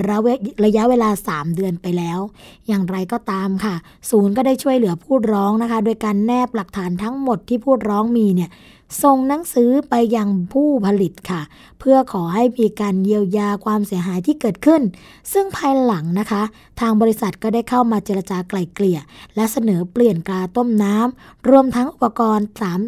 [0.64, 2.20] ระยะเวลา 3 เดือนไปแล้ว
[2.68, 3.74] อย่างไรก็ตามค่ะ
[4.10, 8.50] ศูนย์ก็ได้ช่วยเหลือผู้ร้องนะคะ โดยการแนบหลักฐานทั้งหมดที่ผู้ร้องมีเนี่ย
[9.02, 11.42] ส่งหนังสือไปยังผู้ผลิตค่ะ
[11.80, 14.82] เพื่อขอให้มีการเยียวยาความเสียหายที่เกิดขึ้น
[15.32, 16.42] ซึ่งภายหลังนะคะ
[16.80, 18.98] ทางบริษัทก็ได้เข้ามาเจรจาไกล่เกลี่ย
[19.36, 22.80] และเสนอเปลี่ยนกาต้มน้ำรวมทั้งอุปกรณ์สาม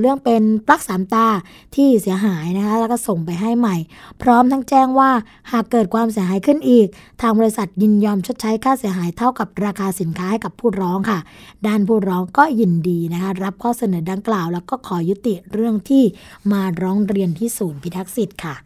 [0.00, 1.26] เรื่องเป็นปลั๊กสามตา
[1.74, 3.76] ที่เสียหายนะคะ แล้วก็ส่งไปให้ใหม่
[4.22, 5.10] พร้อมทั้งแจ้งว่า
[5.52, 6.86] หากเกิดความเสียหายขึ้นอีก
[7.22, 11.18] ทางบริษัทยินยอมชดใช้ค่าเสียหายเท่ากับราคาสินค้าให้กับผู้ร้องค่ะ
[11.66, 16.04] ด้านผู้ร้องก็ยินดีนะคะ รับข้อเสนอดังกล่าว แล้วก็ขอยุติเรื่องที่
[16.52, 18.56] มาร้องเรียนที่ศูนย์พิทักษ์สิทธิ์ค่ะ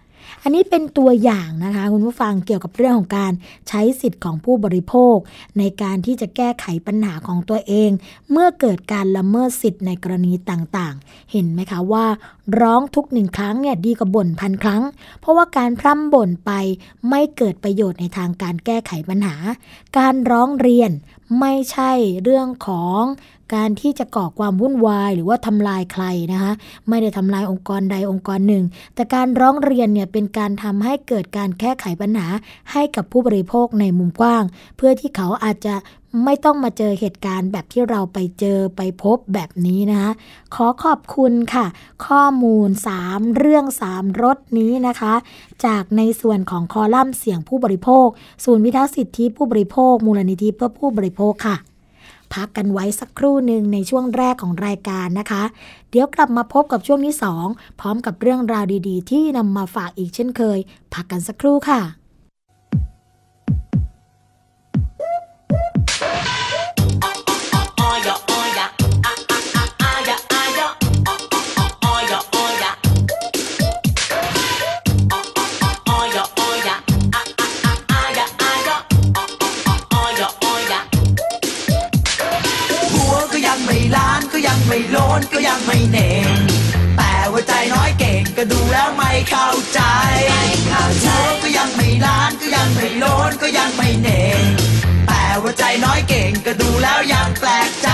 [0.43, 3.33] อันนี้เป็นตัวอย่างนะคะคุณผู้ฟังเกี่ยวกับเรื่องของการ
[3.69, 5.17] ใช้สิทธิ์ของผู้บริโภค
[5.59, 7.91] ในการที่จะแก้ไขปัญหาของตัวเอง
[8.31, 12.07] เมื่อเกิดการละเมิดสิทธิ์ในกรณีต่างๆ เห็นไหมคะว่า
[12.61, 14.83] ร้องทุกหนึ่งครั้งเนี่ยดีกว่าบ่นพันครั้ง
[15.21, 16.53] เพราะว่าการพร่ำบ่นไป
[17.09, 19.37] ไม่เกิดประโยชน์ในทางการแก้ไขปัญหา
[19.99, 20.91] การร้องเรียน
[21.41, 21.93] ไม่ใช่
[22.23, 23.03] เรื่องของ
[23.55, 26.53] การที่จะก่อความวุ่นวาย หรือว่าทำลายใครนะคะ
[26.89, 28.65] ไม่ได้ทำลายองค์กรใดองค์กรหนึ่ง
[28.95, 32.27] แต่การร้องเรียนเนี่ยเป็นการทำให้เกิดการแก้ไขปัญหา
[32.73, 34.43] ให้กับผู้บริโภคในมุมกว้าง
[34.77, 35.75] เพื่อที่เขาอาจจะ
[36.25, 40.11] ไม่ต้องมาเจอเหตุการณ์แบบที่เราไปเจอไปพบแบบนี้นะคะ
[40.55, 41.67] ขอขอบคุณค่ะ
[42.07, 42.69] ข้อมูล
[43.03, 45.15] 3 เรื่อง 3รถนี้นะคะ
[45.67, 48.07] จากในส่วนของคอลัมน์เสียงผู้บริโภค
[48.45, 51.57] ศูนย์วิทักษ์สิทธิผู้บริโภค มูลนิธิเพื่อผู้บริโภคค่ะ
[52.35, 55.43] พักกันไว้สักครู่หนึ่งในช่วงแรกของรายการนะคะ
[55.91, 57.17] เดี๋ยวกลับมาพบกับช่วงที่
[57.49, 60.59] 2 พร้อมกับเรื่องราวดี ๆ ที่นำมาฝากอีกเช่นเคย
[60.95, 62.02] พักกันสักครู่ค่ะ
[85.67, 86.39] ไม่เน่ง
[86.97, 89.81] แต่ว่าใจน้อยเก่งก็ดูแล้วไม่เข้าใจ
[90.71, 94.62] หัวก็ยังไม่ล้านก็ยังไม่โลนก็ยังไม่เน่ง
[95.59, 97.89] ใจน้อยเก่งก็ดูแล้วยังแปลกใจ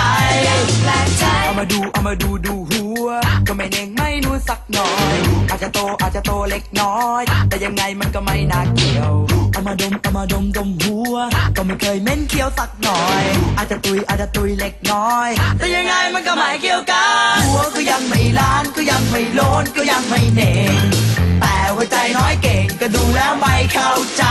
[0.82, 3.08] แปลกใจ เอามาดูเอามาดูดูหัว
[3.46, 5.16] ก็ไม่เน่งไม่นูนสักหน่อย
[5.50, 9.14] อาจจะโตอาจจะโตเล็กน้อย แต่ยังไงมันก็ไม่น่าเกี่ยว
[9.52, 11.14] เอามาดมเอามาดมดมหัว
[11.56, 13.22] ก็ไม่เคยเหม็นเคี้ยวสักหน่อย
[13.58, 21.27] อาจจะตุยอาจจะตุยเล็กน้อย แต่ยังไงมันก็ไม่เกี่ยวกัน หัวก็ยังไม่ล้านก็ยังไม่โลนก็ยังไม่เน่ง
[21.68, 24.24] แต่ว่าใจน้อยเก่งก็ดูแล้วไม่เข้าใจ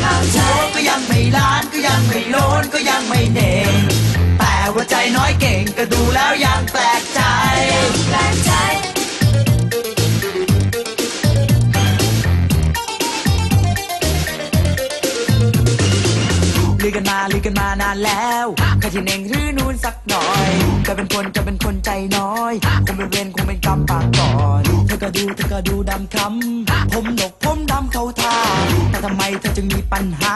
[0.00, 3.72] เข้าใจหัวก็ยังไม่ล้านก็ยังไม่โลนก็ยังไม่เน่ง
[4.38, 7.20] แต่ว่าใจน้อยเก่งก็ดูแล้วยังแปลกใจ
[16.86, 18.46] ลือกันมาลือกันมานานแล้ว
[18.80, 20.50] ใครที่เน่งหรือนูนสักหน่อย
[20.86, 22.52] จะเป็นคนจะเป็นคนใจน้อย
[22.86, 28.36] คงเป็นเวรคงเป็นกรรมปากก่อนเธอก็ดูเธอก็ดูดำคำผมดกผมดำเขาท่า
[28.90, 30.34] แต่ทำไมเธอจึงมีปัญหา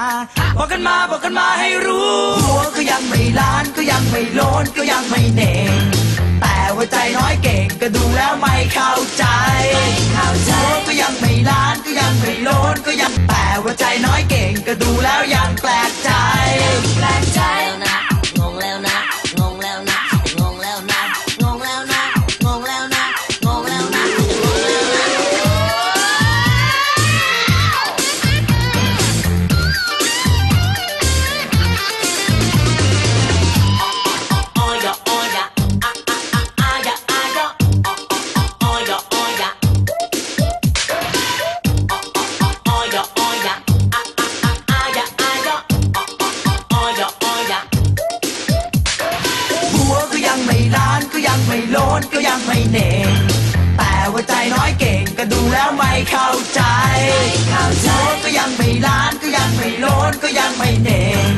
[0.57, 2.11] บอกกันมาบอกกันมาให้รู้
[2.45, 5.71] หัวก็ยังไม่ล้านก็ยังไม่โลนก็ยังไม่เน่ง
[6.71, 9.25] แต่ว่าใจน้อยเก่งก็ดูแล้วไม่เข้าใจ
[10.15, 16.11] เข้าใจหัวก็ยังไม่ล้านก็ยังไม่โลนก็ยังแต่ว่าใจน้อยเก่งก็ดูแล้วยังแปลกใจ
[56.09, 56.63] เข้าใจ
[57.51, 61.33] เข้าใจหัวก็ยังไม่ล้านก็ยังไม่โลนก็ยังไม่เน่ง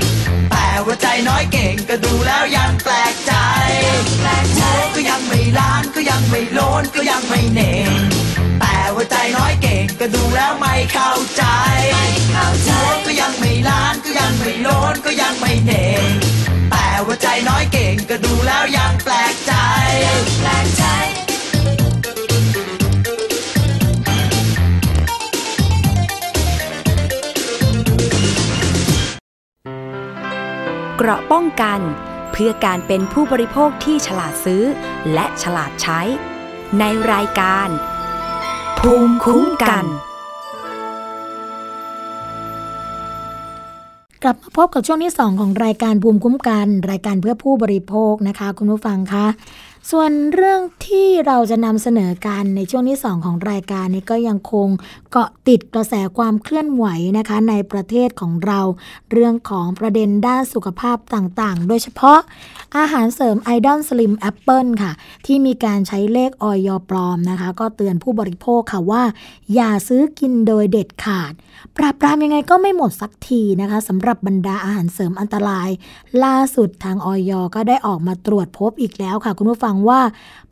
[0.51, 3.33] แต่ว่าใจน้อยเก่งก็ดูแล้วยังแปลกใจ
[4.19, 7.93] แปลกใจหัวก็ยังไม่ล้านก็ยังไม่โลนก็ยังไม่เน่ง
[8.61, 11.45] แต่ว่าใจน้อยเก่งก็ดูแล้วไม่เข้าใจ
[12.33, 16.05] เข้าใจหัวก็ยังไม่ล้านก็ยังไม่โลนก็ยังไม่เน่ง
[16.71, 19.53] แต่ว่าใจน้อยเก่งก็ดูแล้วยังแปลกใจ
[31.05, 31.81] เกราะป้องกัน
[32.33, 34.63] เพื่อการเป็นผู้บริโภคที่ฉลาดซื้อ
[35.13, 36.01] และฉลาดใช้
[36.79, 37.69] ในรายการ
[38.79, 39.85] ภูมิคุ้มกัน
[44.23, 49.27] กลับมาพบกับช่วงที่ 2 ของรายการภูมิคุ้มกัน รายการเพื่อผู้บริโภคนะคะ คุณผู้ฟังคะ
[49.91, 54.69] ส่วนเรื่องที่เราจะนำเสนอกันในช่วงที่ 2 ของรายการนี้ก็ยังคง
[55.11, 56.87] เกาะติดกระแสความเคลื่อนไหว
[57.19, 58.61] นะคะในประเทศของเรา
[59.13, 62.19] เรื่องของประเด็นด้านสุขภาพต่างๆ โดยเฉพาะ
[62.77, 64.93] อาหารเสริม Idol Slim Apple ค่ะ
[65.27, 66.69] ที่มีการใช้เลขอย.
[66.89, 69.03] ปลอมนะคะ ก็เตือนผู้บริโภคค่ะว่า
[69.55, 71.33] อย่าซื้อกินโดยเด็ดขาด
[71.77, 75.69] ปราบปรามยังไงก็ไม่หมดสักทีนะคะสำหรับบรรดาอาหารเสริมอันตราย
[76.25, 80.01] ล่าสุดทางอย.ก็ได้ออกมาตรวจพบอีกแล้วค่ะคุณผู้ฟังว่า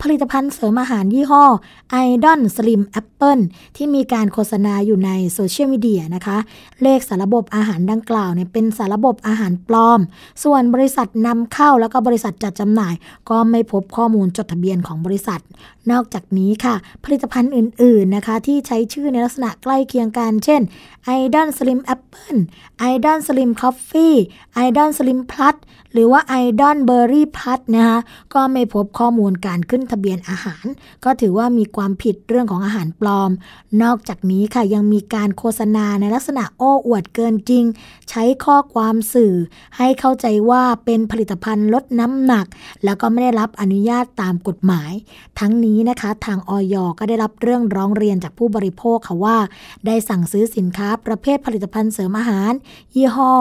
[0.02, 1.44] ผลิตภัณฑ์เสริมอาหารยี่ห้อ
[2.06, 3.42] i d o n Slim Apple
[3.76, 6.38] ที่มีการโฆษณาอยู่ในโซเชียลมีเดียนะคะ
[6.82, 10.00] เลขสารบบอาหารดังกล่าวเนี่ยเป็นสารบบอาหารปลอม
[10.44, 12.94] ส่วนบริษัทนำเข้าแล้วก็บริษัทจัดจำหน่าย
[13.30, 15.40] ก็ไม่พบข้อมูลจดทะเบียนของบริษัท
[15.90, 20.60] นอกจากนี้ค่ะ ผลิตภัณฑ์อื่นๆนะคะ ที่ใช้ชื่อในลักษณะใกล้เคียงกัน เช่น
[21.18, 22.40] i d o n Slim Apple
[22.90, 24.18] i d o n Slim Coffee
[24.64, 25.56] i d o n Slim Plus
[25.92, 27.98] หรือว่า i d o n Berry Plus นะคะ
[28.34, 30.64] ก็ไม่พบข้อมูลการขึ้นทะเบียนอาหาร
[31.04, 33.30] ก็ถือว่ามีความผิดเรื่องของอาหารปลอม
[33.82, 37.64] นอกจากนี้ค่ะยังมีการโฆษณาในลักษณะโอ้อวดเกินจริง
[38.10, 39.34] ใช้ข้อความสื่อ
[39.76, 42.46] ให้เข้าใจว่าเป็นผลิตภัณฑ์ลดน้ำหนัก
[42.84, 44.92] แล้วก็ไม่ได้รับอนุญาตตามกฎหมาย
[45.38, 49.36] ทั้งนี้นะคะทางออยก็ได้รับเรื่องร้องเรียนจากผู้บริโภคค่ะว่า
[49.86, 52.52] ได้สั่งซื้อสินค้าประเภทผลิตภัณฑ์เสริมอาหาร
[52.94, 53.32] ยี่ห้อ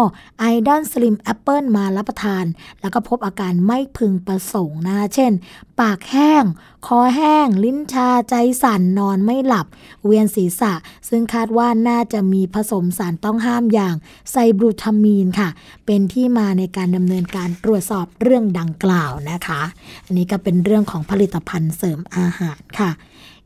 [0.54, 2.46] i d o n Slim Apple มารับประทาน
[2.82, 5.32] แล้วก็พบอาการไม่พึงประสงค์นะคะเช่น
[5.80, 6.44] ปากแห้ง
[6.88, 9.68] คอแห้ง ลิ้นชาใจสั่นนอนไม่หลับ
[10.06, 10.74] เวียนศีรษะ
[11.10, 13.96] ซึ่งคาดว่าน่าจะมีผสมสารต้องห้ามอย่าง
[14.32, 15.50] ไซบรูทามีนค่ะ
[15.86, 19.62] เป็นที่มาในการดำเนินการตรวจสอบเรื่องดังกล่าวนะคะ
[20.06, 22.92] อันนี้ก็เป็นเรื่องของผลิตภัณฑ์เสริมอาหารค่ะ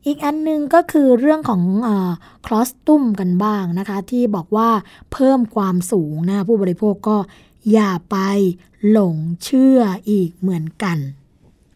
[0.06, 1.62] อีกอันหนึงก็คือเรื่องของ
[2.46, 4.70] คลอสตุ้มกันบ้างนะคะ ที่บอกว่า
[5.12, 7.16] เพิ่มความสูงนะผู้บริโภคก็
[7.72, 8.16] อย่าไป
[8.90, 10.98] หลงเชื่ออีกเหมือนกัน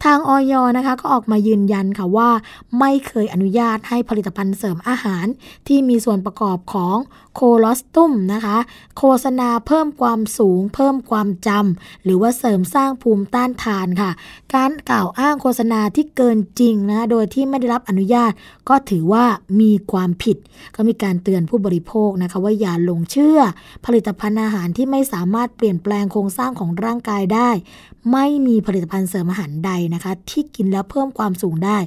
[0.05, 2.31] ทางออยนะคะก็ออกมายืนยันค่ะว่า
[2.79, 5.27] ไม่เคยอนุญาตให้ผลิตภัณฑ์เสริมอาหาร
[5.67, 6.97] ที่มีส่วนประกอบของ
[7.41, 8.59] โคโลอสตุมนะคะ
[8.99, 14.11] โฆษณาเพิ่มความสูง เพิ่มความจำหรือว่าเสริมสร้างภูมิต้านทานค่ะ
[14.55, 18.33] การกล่าวอ้างโฆษณาที่เกินจริงนะโดยที่ไม่ได้รับอนุญาต
[18.69, 19.25] ก็ถือว่า
[19.61, 20.37] มีความผิด
[20.75, 23.39] ก็มีการเตือนผู้บริโภคนะคะ ว่าอย่าหลงเชื่อ
[23.87, 27.51] ผลิตภัณฑ์อาหารที่ไม่สามารถเปลี่ยนแปลงโครงสร้างของร่างกายได้
[28.13, 31.79] ไม่มีผลิตภัณฑ์เสริมอาหารใดนะคะ ที่กินแล้วเพิ่มความสูงได้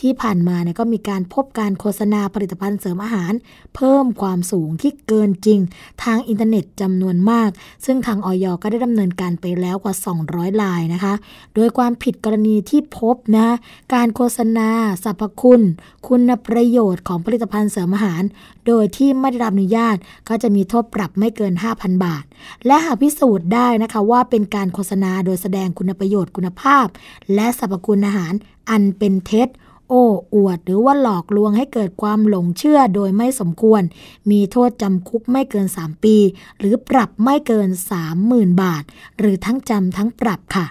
[0.00, 3.32] ที่ผ่านมาเนี่ยก็มีการพบการโฆษณาผลิตภัณฑ์เสริมอาหาร
[3.76, 5.58] เพิ่มความสูงที่เกินจริง
[6.02, 7.50] ทางอินเทอร์เน็ตจำนวนมาก
[7.84, 9.94] ซึ่งทางออยก็ได้ดำเนินการไปแล้วกว่า
[10.28, 11.14] 200 ลายนะคะ
[11.54, 13.48] โดยความผิดกรณีที่พบนะ
[13.94, 14.68] การโฆษณา
[15.04, 15.62] สรรพคุณ
[16.08, 18.22] คุณประโยชน์ของผลิตภัณฑ์เสริมอาหาร
[18.66, 19.96] โดยที่ไม่ได้รับอนุญาต
[20.28, 22.24] ก็จะมีโทษปรับไม่เกิน 5,000 บาท
[22.66, 26.86] และหากพิสูจน์ได้นะคะว่าเป็นการโฆษณาโดยแสดงคุณประโยชน์คุณภาพ
[27.34, 28.32] และสรรพคุณอาหาร
[28.70, 29.48] อันเป็นเท็จ
[29.92, 33.82] โอ้อวด หรือว่าหลอกลวงให้เกิดความหลงเชื่อโดยไม่สมควร
[34.30, 36.16] มีโทษจำคุกไม่เกิน 3 ปี
[36.58, 37.68] หรือปรับไม่เกิน
[38.16, 38.82] 30,000 บาท
[39.18, 40.66] หรือทั้งจำทั้งปรับค่ะ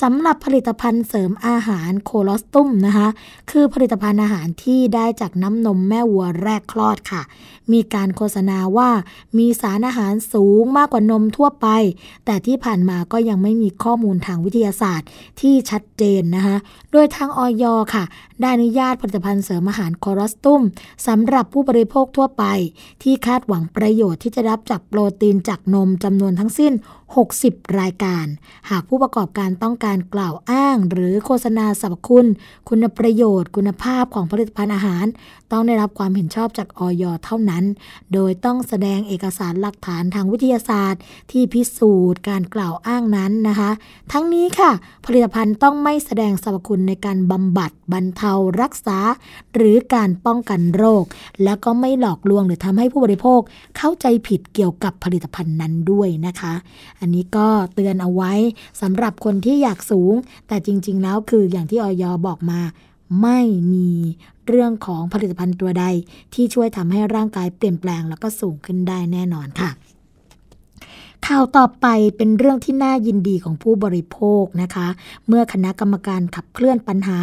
[0.00, 3.08] สำหรับผลิตภัณฑ์เสริมอาหารโคลอสตุมนะคะ
[3.50, 7.22] คือผลิตภัณฑ์อาหารที่ได้จากน้ำนมแม่วัวแรกคลอดค่ะ
[7.72, 8.90] มีการโฆษณาว่า
[9.38, 11.66] มีสารอาหารสูงมากกว่านมทั่วไป
[12.24, 15.08] แต่ที่ผ่านมาก็ยังไม่มีข้อมูลทางวิทยาศาสตร์
[15.40, 16.56] ที่ชัดเจนนะคะ
[16.92, 17.64] โดยทางออย
[17.94, 18.04] ค่ะ
[18.40, 20.62] ได้อนุญาตผลิตภัณฑ์เสริมอาหารคอรัสตุ้ม
[21.06, 22.44] สำหรับผู้บริโภคทั่วไป
[23.02, 26.72] ที่คาดหวังประโยชน์ที่จะรับจากโปรตีนจากนมจำนวนทั้งสิ้น
[27.24, 28.26] 60 รายการ
[28.70, 32.26] หากผู้ประกอบการต้องการกล่าวอ้าง หรือโฆษณาสรรพคุณ
[32.68, 35.06] คุณประโยชน์ คุณภาพของผลิตภัณฑ์อาหาร
[35.52, 37.64] ต้องได้รับความเห็นชอบจากออยเท่านั้น
[38.12, 43.70] โดยต้องแสดงเอกสารหลักฐานทางวิทยาศาสตร์ ที่พิสูจน์การกล่าวอ้างนั้นนะคะ
[44.12, 44.70] ทั้งนี้ค่ะ
[45.06, 48.32] ผลิตภัณฑ์ต้องไม่แสดงสรรพคุณในการบำบัดบรรเทา
[48.62, 48.98] รักษา
[49.54, 51.04] หรือการป้องกันโรค
[51.42, 53.40] และก็ไม่หลอกลวงหรือทำให้ผู้บริโภค
[53.76, 56.54] เข้าใจผิดเกี่ยวกับผลิตภัณฑ์นั้นด้วยนะคะ
[57.00, 58.32] อันนี้ก็เตือนเอาไว้
[58.80, 60.14] สำหรับคนที่อยากสูง
[60.48, 62.60] แต่จริง ๆ แล้วคืออย่างที่ออยบอกมา
[63.22, 63.40] ไม่
[63.72, 63.90] มี
[64.50, 65.84] เรื่องของผลิตภัณฑ์ตัวใด
[66.34, 69.70] ที่ช่วยทำให้ร่างกายเปลี่ยนแปลงแล้วก็สูงขึ้นได้แน่นอนค่ะ
[71.26, 74.88] ข่าวต่อไปเป็นเรื่องที่น่ายินดีของผู้บริโภคนะคะ
[75.28, 77.18] เมื่อคณะกรรมการขับเคลื่อนปัญหา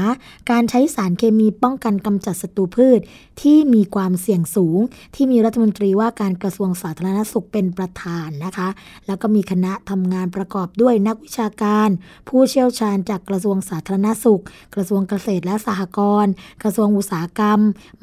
[0.52, 3.00] การใช้สารเคมีป้องกันกำจัดศัตรูพืช
[3.42, 4.80] ที่มีความเสี่ยงสูง
[5.16, 8.70] ที่มีรัฐมนตรีว่าการกระทรวงสาธารณสุขเป็นประธานนะคะ
[9.08, 11.90] แล้วก็มีคณะทำงานประกอบด้วยนักวิชาการ
[12.30, 14.42] ผู้เชี่ยวชาญจากกระทรวงสาธารณสุข
[14.76, 16.32] กระทรวงเกษตรและสหกรณ์
[16.64, 17.60] กระทรวงอุตสาหกรรม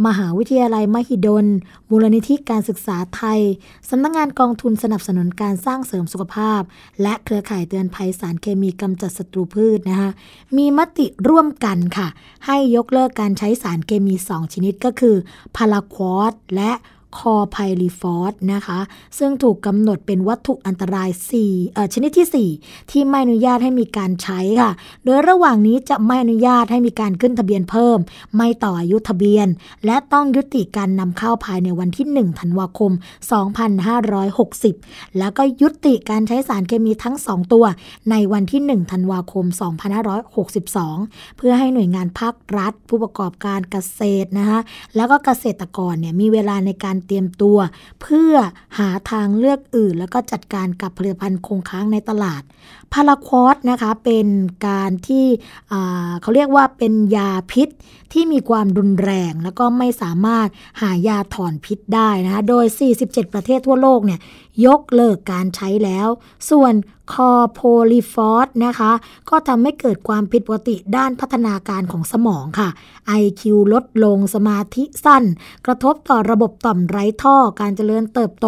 [0.06, 1.46] มหาวิทยาลัยมหิดล
[1.90, 3.40] มูลนิธิการศึกษาไทย
[3.90, 6.60] สำนักงานกองทุนสนับสนุนการสร้างเสริมสุขภาพ
[7.02, 10.10] และเครือข่ายเตือนภัยสารเคมีกำจัดศัตรูพืชนะคะ
[10.56, 12.08] มีมติร่วมกันค่ะ
[12.46, 15.16] ให้ยกเลิกการใช้สารเคมี 2 ชนิดก็คือ
[15.56, 16.70] พาราควอตและ
[17.18, 18.80] คอไพลิฟอสนะคะ
[19.18, 21.10] ซึ่งถูกกำหนดเป็นวัตถุอันตราย
[21.42, 24.72] 4เอ่อชนิดที่ 4 ที่ไม่อนุญาตให้มีการใช้ค่ะ
[25.04, 27.98] โดยระหว่างนี้จะไม่อนุญาตให้มีการขึ้นทะเบียนเพิ่ม
[28.36, 29.48] ไม่ต่ออายุทะเบียน
[29.86, 32.92] และต้องยุติการนำเข้าภายในวันที่ 1 ธันวาคม
[33.84, 37.64] 2560 แล้วก็ยุติการใช้สารเคมีทั้ง 2 ตัว
[38.10, 39.44] ในวันที่ 1 ธันวาคม
[40.42, 44.60] 2562 เพื่อให้หน่วยงานภาครัฐ ผู้ประกอบการเกษตรนะคะ
[44.96, 47.58] แล้วก็เกษตรกรเนี่ยมีเวลาในการเตรียมตัว
[48.02, 48.34] เพื่อ
[48.78, 52.42] หาทางเลือกอื่น แล้วก็จัดการกับผลิตภัณฑ์คงค้างในตลาด
[52.92, 54.26] พาราควอสนะคะเป็น
[54.68, 55.26] การที่
[56.20, 57.68] เขาเรียกว่าเป็นยาพิษ
[58.14, 60.48] ที่มีความรุนแรง แล้วก็ไม่สามารถ
[60.80, 62.66] หายาถอนพิษได้นะคะ โดย
[63.00, 64.20] 47 ประเทศทั่วโลกเนี่ย
[64.66, 66.08] ยกเลิกการใช้แล้ว
[66.50, 66.74] ส่วน
[67.12, 67.60] คลอร์ไพ
[67.90, 68.92] ริฟอสนะคะ
[69.30, 72.68] ก็ทำให้เกิดความผิดปกติด้านพัฒนาการของสมองค่ะ
[73.22, 73.42] IQ
[73.72, 75.24] ลดลงสมาธิสั้น
[75.66, 78.46] กระทบต่อระบบต่อมไร้ท่อการเจริญเติบโต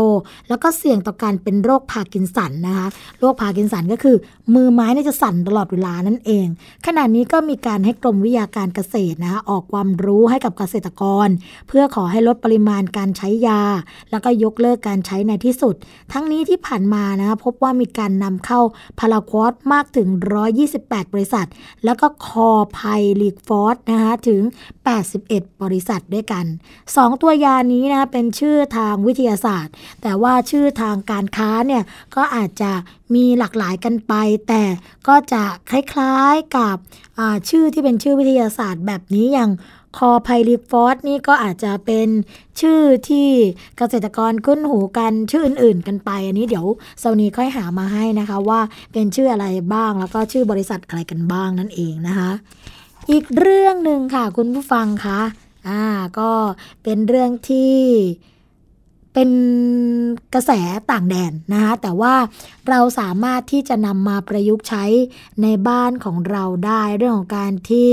[0.48, 2.86] แล้วก็เสี่ยงต่อการเป็นโรคพาร์กินสันนะคะ
[3.18, 4.16] โรคพาร์กินสันก็คือ
[4.54, 6.46] มือไม้นี่จะสั่นตลอดเวลานั่นเอง
[6.86, 11.28] ขณะนี้ก็มีการให้กรมวิชาการเกษตรนะคะออกความรู้ให้กับเกษตรกร
[11.68, 13.62] เพื่อขอให้ลดปริมาณการใช้ยา
[14.11, 15.74] แล้วก็ยกเลิกการใช้ในที่สุด
[16.12, 18.61] ทั้งนี้ที่ผ่านมานะคะพบว่ามีการนำเข้า
[18.98, 20.09] พาราควอสมากถึง
[20.61, 21.46] 128 บริษัท
[21.84, 22.78] แล้วก็คอไพ
[23.22, 24.42] ลิกฟอสนะคะถึง
[25.07, 26.44] 81 บริษัทด้วยกัน
[26.84, 31.82] 2 ตัวยานี้นะเป็นชื่อทางวิทยาศาสตร์ แต่ว่าชื่อทางการค้าเนี่ย
[32.16, 32.72] ก็อาจจะ
[33.14, 34.14] มีหลากหลายกันไป
[34.48, 34.62] แต่
[35.09, 36.76] ก็จะคล้ายๆกับ
[37.50, 39.50] ชื่อที่เป็นชื่อวิทยาศาสตร์แบบนี้อย่าง
[39.96, 42.09] คอไพลิฟอสนี่ก็อาจจะเป็น
[42.61, 43.28] ชื่อที่
[43.78, 46.66] เกษตรกรคุ้นหูกันชื่ออื่น ๆ กันไป อันนี้เดี๋ยว
[47.00, 48.61] เซานีค่อยหามาให้นะคะว่า
[48.92, 52.30] เป็นชื่ออะไรบ้างแล้วก็ชื่อบริษัทอะไรกันบ้างนั่นเองนะคะ
[53.11, 55.20] อีกเรื่องหนึ่งค่ะคุณผู้ฟังคะ
[55.68, 55.82] อ่า
[56.18, 56.30] ก็
[56.82, 57.74] เป็นเรื่องที่
[59.18, 59.32] เป็น
[60.34, 60.52] กระแส
[60.90, 62.14] ต่างแดนนะคะแต่ว่า
[62.68, 64.84] เราสามารถที่จะนำมาประยุกต์ใช้
[65.42, 67.92] ในบ้านของเราได้เรื่องของการที่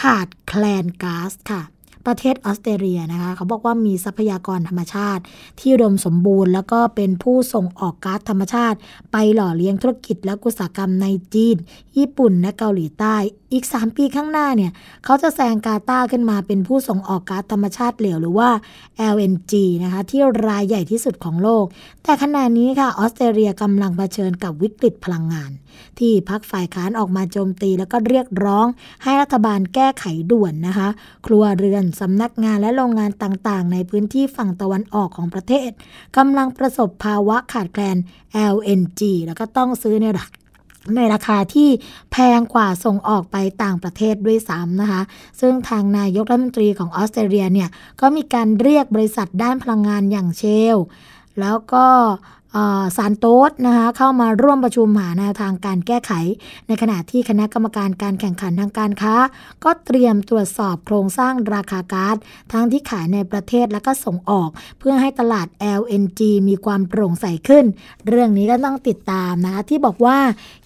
[0.00, 1.62] ขาดแคลนก๊าซค่ะ
[2.06, 5.22] ประเทศออสเตรเลียนะคะ เขาบอกว่ามีทรัพยากรธรรมชาติ
[5.58, 8.78] ที่อุดมสมบูรณ์ แล้วก็เป็นผู้ส่งออกก๊าซธรรมชาติ
[9.12, 11.56] ไปหล่อเลี้ยงธุรกิจและอุตสาหกรรมในจีน
[11.96, 13.16] ญี่ปุ่นและเกาหลีใต้
[13.52, 14.72] อีก 3 ปีข้างหน้าเนี่ย
[15.04, 18.50] เขาจะแซงกาตาขึ้นมาเป็นผู้ส่งออกก๊าซธรรมชาติเหลวหรือว่า
[19.14, 19.52] LNG
[19.84, 21.64] นะคะที่รายใหญ่ที่สุดของโลก
[22.02, 25.50] แต่ขณะนี้ค่ะออสเตรเลียกำลังเผชิญกับวิกฤตพลังงาน
[25.98, 28.66] ที่พักฝ่ายค้านออกมาโจมตี แล้วก็เรียกร้อง
[29.02, 30.88] ให้รัฐบาลแก้ไขด่วนนะคะ
[31.26, 35.70] ครัวเรือนสำนักงานและโรงงานต่างๆ ในพื้นที่ฝั่งตะวันออกของประเทศ
[36.16, 37.96] กำลังประสบภาวะขาดแคลน
[38.54, 40.26] LNG แล้วก็ต้องซื้อในรา
[40.96, 41.68] ในราคาที่
[42.12, 45.02] แพงกว่าส่งออกไปต่างประเทศด้วยซ้ำนะคะ
[45.40, 47.68] ซึ่งทางนายกรัฐมนตรีของออสเตรเลียเนี่ย
[48.00, 50.76] ก็มีการเรียกบริษัทด้านพลังงานอย่างเชล
[51.40, 51.86] แล้วก็
[52.96, 56.12] ซานโตสนะคะเข้ามาร่วมประชุมหาแนวทางการแก้ไข
[56.68, 59.14] ในขณะที่คณะกรรมการการแข่งขันทางการค้า
[59.64, 62.16] ก็เตรียมตรวจสอบโครงสร้างราคาก๊าซ
[62.52, 65.46] ทั้งที่ขายในประเทศและก็ส่งออก เพื่อให้ตลาด
[65.80, 67.64] LNG มีความโปร่งใสขึ้น
[68.08, 70.18] เรื่องนี้ก็ต้องติดตามนะคะที่บอกว่า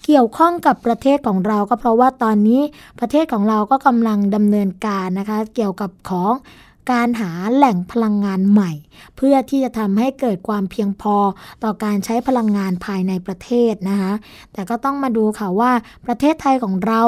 [0.05, 2.61] เกี่ยวข้องกับประเทศของเราก็เพราะว่าตอนนี้
[2.99, 6.33] ประเทศของเราก็กำลังดำเนินการนะคะเกี่ยวกับของ
[6.91, 8.71] การหาแหล่งพลังงานใหม่
[9.17, 11.15] เพื่อที่จะทำให้เกิดความเพียงพอ
[11.63, 14.13] ต่อการใช้พลังงานภายในประเทศนะคะ
[14.53, 15.71] แต่ก็ต้องมาดูค่ะว่า
[16.05, 17.01] ประเทศไทยของเรา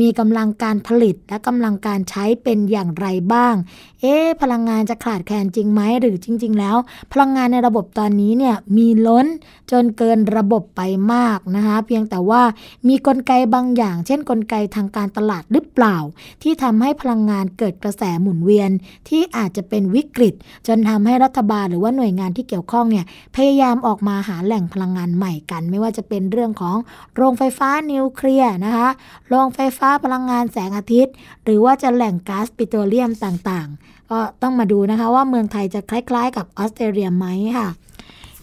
[0.00, 3.54] มีกำลังการผลิตและกำลังการใช้เป็นอย่างไรบ้าง
[4.00, 6.76] เอ๊พลังงานจะขาดแคลนจริงไหมหรือจริง ๆ แล้ว
[7.12, 9.26] พลังงานในระบบตอนนี้เนี่ยมีล้น
[9.70, 10.82] จนเกินระบบไป
[11.12, 12.42] มากนะคะเพียงแต่ว่า
[12.88, 15.96] มีกลไกบางอย่าง เช่นกลไกทางการตลาดหรือเปล่า
[16.42, 18.70] ที่ทำให้พลังงานเกิดกระแสหมุนเวียน
[19.08, 20.34] ที่ที่อาจจะเป็นวิกฤต
[20.66, 23.04] จนทำให้รัฐบาลหรือว่าหน่วยงานที่เกี่ยวข้องเนี่ย
[23.36, 26.76] พยายามออกมาหาแหล่งพลังงานใหม่กัน ไม่ว่าจะเป็นเรื่องของ
[27.16, 28.88] โรงไฟฟ้านิวเคลียร์นะคะ
[29.28, 31.14] โรงไฟฟ้าพลังงานแสงอาทิตย์
[31.44, 37.26] หรือว่าจะแหล่งก๊าซปิโตรเลียมต่างๆ ก็ต้องมาดูนะคะว่าเมืองไทยจะคล้ายๆ กับออสเตรเลียไหม
[37.58, 37.68] ค่ะ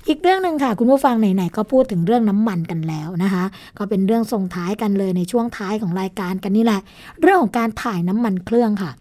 [0.07, 3.43] อีกเรื่องหนึ่งค่ะ คุณผู้ฟังไหนๆก็พูดถึงเรื่องน้ำมันกันแล้วนะคะ
[3.77, 6.81] ก็เป็นเรื่องส่งท้ายกันเลยในช่วงท้ายของรายการกันนี่แหละ
[7.21, 8.91] เรื่องของการถ่ายน้ำมันเครื่องค่ะ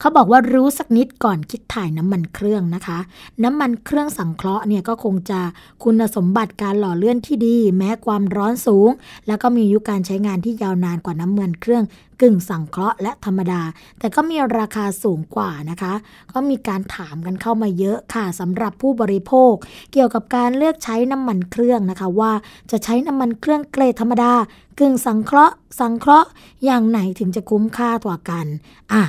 [0.00, 2.98] เขาบอกว่ารู้สักนิดก่อนคิดถ่ายน้ำมันเครื่องนะคะ
[3.44, 5.40] น้ำมันเครื่องสังเคราะห์เนี่ยก็คงจะ
[5.84, 8.90] คุณสมบัติการหล่อเลื่อนที่ดี แม้ความร้อนสูง
[9.26, 11.84] แล้วก็มีอายุการใช้งานที่ยาวนานกว่าน้ำมันเครื่อง
[12.22, 13.62] กึ่งสังเคราะห์และธรรมดา
[13.98, 15.92] แต่ก็มีราคาสูงกว่านะคะ
[16.32, 19.54] ก็มีการถามกันเข้ามาเยอะค่ะสำหรับผู้บริโภค
[19.92, 22.32] เกี่ยวกับการเลือกใช้น้ำมันเครื่องนะคะว่า
[22.70, 24.32] จะใช้น้ำมันเครื่องเกรดธรรมดา
[24.78, 26.28] กึ่งสังเคราะห์ สังเคราะห์
[26.64, 28.46] อย่างไหนถึงจะคุ้มค่ากว่ากัน
[28.92, 29.02] อะ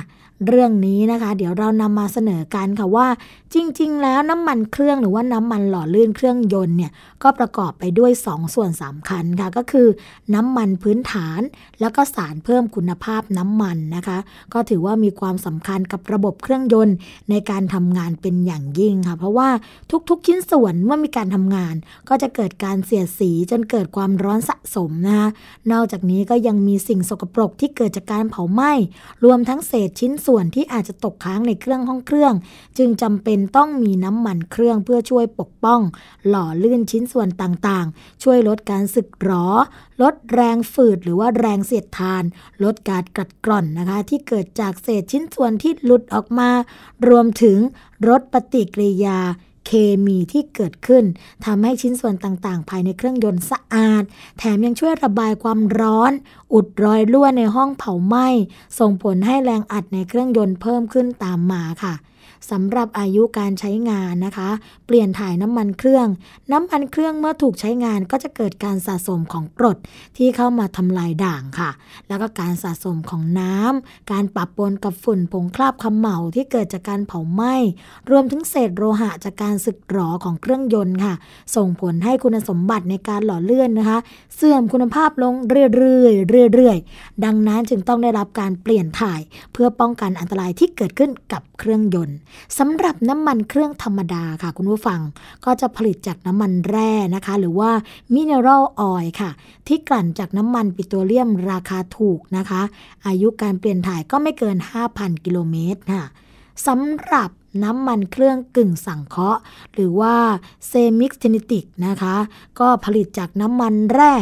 [0.46, 3.06] เรื่องนี้นะคะ เดี๋ยวเรานำมาเสนอกันค่ะว่า
[3.54, 9.88] จริง ๆ แล้วน้ำมันเครื่องหรือว่าน้ำมันหล่อลื่นเครื่องยนต์เนี่ยก็ประกอบไปด้วย 2 ส่วนสำคัญค่ะก็คือ
[10.34, 11.40] น้ำมันพื้นฐาน
[11.80, 14.18] แล้วก็สารเพิ่มคุณภาพน้ำมันนะคะ
[14.52, 16.96] ก็ถือว่ามีความสำคัญกับระบบเครื่องยนต์
[17.30, 19.48] ในการทำงานเป็นอย่างยิ่งค่ะ เพราะว่า
[20.08, 21.74] ทุกๆชิ้นส่วนเมื่อมีการทำงาน
[22.08, 25.28] ก็จะเกิดการเสียดสีจนเกิดความร้อนสะสมนะคะ
[25.72, 28.72] นอกจากนี้ก็ยังมีสิ่งสกปรกที่เกิดจากการเผาไหม้
[29.24, 32.34] รวมทั้งเศษชิ้นส่วนที่อาจจะตกค้างในเครื่องห้องเครื่อง
[32.78, 35.80] จึงจำเป็นต้องมีน้ำมันเครื่องเพื่อช่วยปกป้อง
[36.28, 39.46] หล่อลื่นชิ้นส่วนต่างๆ ช่วยลดการสึกหรอ
[40.02, 42.22] ลดแรงฝืดหรือว่าแรงเสียดทาน
[42.64, 46.50] ลดการกัดกร่อนนะคะ ที่เกิดจากเศษชิ้นส่วนที่หลุดออกมา
[47.08, 47.58] รวมถึง
[48.08, 49.18] ลดปฏิกิริยา
[49.68, 49.72] เค
[50.06, 51.04] มีที่เกิดขึ้น
[51.44, 54.02] ทำให้ชิ้นส่วนต่างๆ ภายในเครื่องยนต์สะอาด
[54.38, 56.12] แถมยังช่วยระบายความร้อน
[56.52, 58.28] อุดรอยรั่วในห้องเผาไหม้
[58.78, 61.94] ส่งผลให้แรงอัดในเครื่องยนต์เพิ่มขึ้นตามมาค่ะ
[62.50, 64.50] สำหรับอายุการใช้งานนะคะ
[64.86, 66.08] เปลี่ยนถ่ายน้ำมันเครื่อง
[66.52, 69.76] น้ำมันเครื่องเมื่อถูกใช้งานก็จะเกิดการสะสมของกรด
[70.16, 71.70] ที่เข้ามาทำลายด่างค่ะ
[72.08, 77.54] แล้วก็การสะสมของน้ำการปะปนกับฝุ่นผงคราบขมเหลาที่เกิดจากการเผาไหม้
[78.10, 81.14] รวมถึงเศษโลหะจากการสึกหรอของเครื่องยนต์ค่ะ
[81.56, 83.98] ส่งผลให้คุณสมบัติในการหล่อเลื่อนนะคะ
[84.36, 89.20] เสื่อมคุณภาพลงเรื่อยๆเรื่อยๆดังนั้นจึงต้องได้รับการเปลี่ยนถ่าย
[89.52, 92.16] เพื่อป้องกันอันตรายที่เกิดขึ้นกับเครื่องยนต์
[92.58, 95.00] สำหรับน้ำมันเครื่องธรรมดาค่ะคุณผู้ฟัง
[95.44, 97.70] ก็จะผลิตจากน้ำมันแร่นะคะ หรือว่า
[98.14, 99.30] mineral oil ค่ะ
[99.66, 102.60] ที่กลั่นจากน้ำมันปิโตรเลียมราคาถูกนะคะ
[103.06, 104.56] อายุการเปลี่ยนถ่ายก็ไม่เกิน
[104.90, 106.04] 5,000 กิโลเมตรค่ะ
[106.66, 107.30] สำหรับ
[107.64, 109.40] น้ำมันเครื่องกึ่งสังเคราะห์
[109.74, 110.16] หรือว่า
[110.66, 112.16] semi-synthetic นะคะ
[112.60, 114.12] ก็ผลิตจากน้ำมันแร่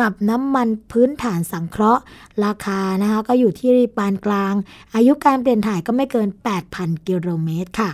[0.00, 2.02] กับน้ำมันพื้นฐานสังเคราะห์
[2.44, 4.54] ราคานะคะก็อยู่ที่ปานกลาง
[4.94, 6.28] อายุการเปลี่ยนถ่ายก็ไม่เกิน
[6.68, 7.90] 8,000 กิโลเมตรค่ะ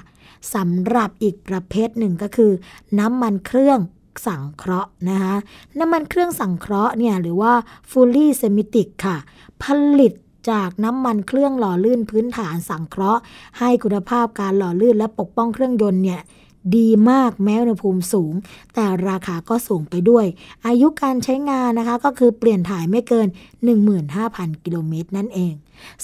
[0.55, 2.53] สำหรับอีกประเภทหนึ่งก็คือ
[2.99, 3.79] น้ำมันเครื่อง
[4.27, 5.35] สังเคราะห์นะคะ
[5.79, 7.53] น้ำมันเครื่องสังเคราะห์เนี่ยหรือว่า
[7.91, 9.17] fully semitic ค่ะ
[9.63, 9.65] ผ
[10.01, 10.13] ลิต
[10.51, 13.21] จากน้ำมันเครื่องหล่อลื่นพื้นฐานสังเคราะห์
[13.59, 16.23] ให้คุณภาพการหล่อลื่นและปกป้องเครื่องยนต์เนี่ย
[16.77, 18.33] ดีมากแม้อุณหภูมิสูง
[18.75, 20.27] แต่ราคาก็สูงไปด้วย
[20.67, 23.29] อายุการใช้งานนะคะก็คือเปลี่ยนถ่ายไม่เกิน
[23.97, 25.55] 15,000 กิโลเมตรนั่นเอง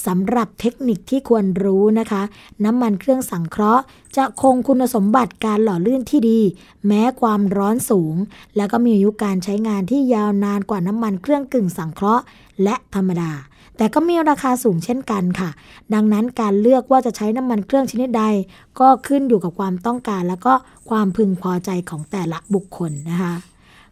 [0.05, 2.21] สำหรับเทคนิคที่ควรรู้นะคะ
[2.65, 3.83] น้ำมันเครื่องสังเคราะห์
[4.17, 6.39] จะคงคุณสมบัติการหล่อลื่นที่ดี
[6.87, 8.15] แม้ความร้อนสูง
[8.57, 12.23] แล้วก็มีอายุการใช้งานที่ยาวนานกว่าน้ำมันเครื่องกึ่งสังเคราะห์
[12.63, 13.31] และธรรมดา
[13.79, 15.49] แต่ก็มีราคาสูงเช่นกันค่ะ
[15.93, 18.23] ดังนั้นการเลือกว่าจะใช้น้ำมันเครื่องชนิดใด
[18.79, 20.53] ก็ขึ้นอยู่กับความต้องการ แล้วก็
[20.89, 23.33] ความพึงพอใจของแต่ละบุคคลนะคะ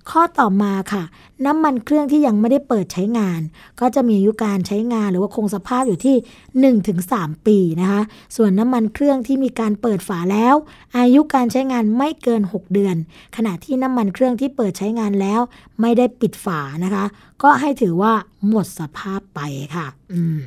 [0.10, 1.04] ข้อต่อมาค่ะ
[1.46, 3.42] น้ำมันเครื่องที่ยังไม่ได้เปิดใช้งาน
[3.80, 6.16] ก็จะมีอายุการใช้งานหรือว่าคงสภาพอยู่ที่
[6.84, 8.02] 1-3 ปีนะคะ
[8.36, 10.56] ส่วนน้ำมันเครื่องที่มีการเปิดฝาแล้ว
[10.98, 12.96] อายุการใช้งานไม่เกิน 6 เดือน
[13.36, 15.42] ขณะที่น้ำมันเครื่องที่เปิดใช้งานแล้ว
[15.82, 17.06] ไม่ได้ปิดฝานะคะ
[17.44, 18.14] ก็ให้ถือว่า
[18.48, 19.40] หมดสภาพไป
[19.76, 20.40] ค่ะ อืม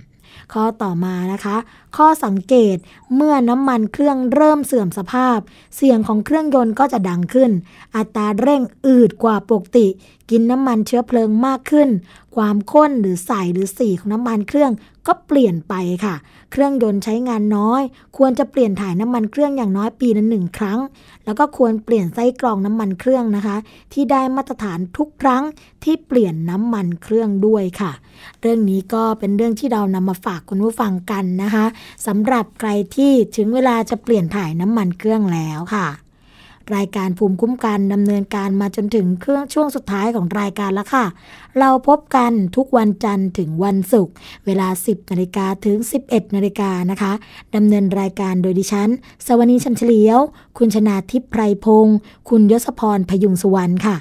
[0.52, 1.56] ข้อต่อมานะคะ
[1.96, 2.76] ข้อสังเกต
[3.14, 5.38] เมื่อน้ำมันเครื่องเริ่มเสื่อมสภาพ
[5.76, 7.50] เสียงของเครื่องยนต์ก็จะดังขึ้น
[7.96, 9.86] อัตราเร่งอืดกว่าปกติ
[10.30, 11.88] กินน้ำมันเชื้อเพลิงมากขึ้น
[12.36, 14.72] ความข้นหรือใสหรือสีของน้ำมันเครื่อง
[15.06, 15.74] ก็เปลี่ยนไป
[16.04, 16.14] ค่ะ
[16.52, 17.82] เครื่องยนต์ใช้งานน้อย
[18.16, 20.78] ควรจะเปลี่ยนถ่ายน้ำมันเครื่องอย่างน้อยปีละหนึ่งครั้ง
[21.24, 23.56] แล้วก็ควรเปลี่ยนไส้กรองน้ำมันเครื่องนะคะ
[23.92, 25.42] ที่ได้มาตรฐานทุกครั้ง
[25.84, 27.92] ที่เปลี่ยนน้ำมันเครื่องด้วยค่ะ
[28.40, 31.64] เรื่องนี้ก็เป็นเรื่องที่เรานำมาฝากคุณผู้ฟังกันนะคะ
[32.06, 35.88] สำหรับใครที่ถึงเวลาจะเปลี่ยนถ่ายน้ำมันเครื่องแล้วค่ะ
[36.76, 41.04] รายการภูมิคุ้มกันดำเนินการมาจนถึงเครื่องช่วงสุดท้ายของรายการแล้วค่ะ
[41.58, 44.12] เราพบกันทุกวันจันทร์ถึงวันศุกร์
[44.46, 47.12] เวลา 10นาฬิกาถึง 11นาฬิกานะคะ
[47.54, 48.88] ดำเนินรายการโดยดิฉัน
[49.26, 50.18] สวนีชันเฉลียว
[50.58, 51.96] คุณชนาทิพย์ไพรพงศ์
[52.28, 53.96] คุณยศพรพยุงสุวรรณค่ะ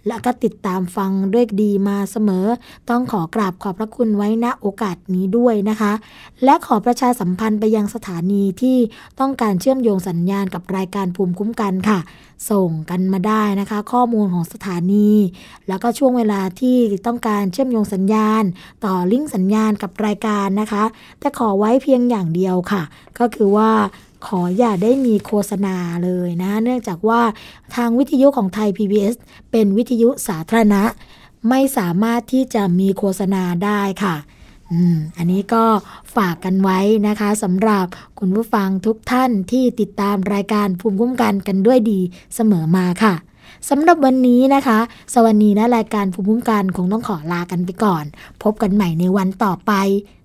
[0.08, 2.46] และก็ติดตามฟังด้วยดีมาเสมอ
[2.90, 5.94] ต้องขอกราบขอบพระคุณไว้ณโอกาสนี้ด้วยนะคะ
[6.44, 8.78] และขอประชาสัมพันธ์ไปยังสถานีที่
[9.20, 12.00] ต้องการเชื่อมโยงสัญญาณกับรายการภูมิคุ้มกันค่ะ
[12.50, 15.12] ส่งกันมาได้นะคะ ข้อมูลของสถานี
[15.68, 16.78] แล้วก็ช่วงเวลาที่
[17.08, 18.44] ต้องการเชื่อมโยงสัญญาณ
[18.86, 20.84] ต่อลิงก์สัญญาณกับรายการนะคะ
[21.20, 22.84] แต่ขอไว้เพียงอย่างเดียวค่ะ
[23.20, 23.72] ก็คือว่า
[24.26, 27.22] ขออย่าได้มีโฆษณาเลยนะ เนื่องจากว่า
[27.76, 29.16] ทางวิทยุของไทย PBS
[29.52, 30.84] เป็นวิทยุสาธารณะ
[31.50, 34.16] ไม่สามารถที่จะมีโฆษณาได้ค่ะ
[34.72, 35.64] อืมอันนี้ก็
[36.16, 37.86] ฝากกันไว้นะคะสำหรับ
[38.20, 42.00] คุณผู้ฟังทุกท่านที่ติดตามรายการภูมิคุ้มกันกันด้วยดี
[42.36, 43.14] เสมอมาค่ะ
[43.70, 44.80] สำหรับวันนี้นะคะ
[45.14, 48.04] สวัสดีนะรายการภูมิคุ้มกันคงต้องขอลากันไปก่อน
[48.44, 49.72] พบกันใหม่ในวันต่อไป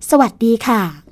[0.09, 1.04] สวัสดีค่ะ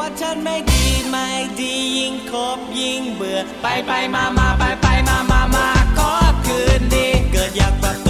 [0.00, 1.28] ว่าฉันไม่ดีไม่
[1.60, 6.12] ดียิ่งคบยิ่งเบื่อ ไปไปมามาไปไปมามามาขอ
[6.46, 8.08] คืนดี เกิดอยากประต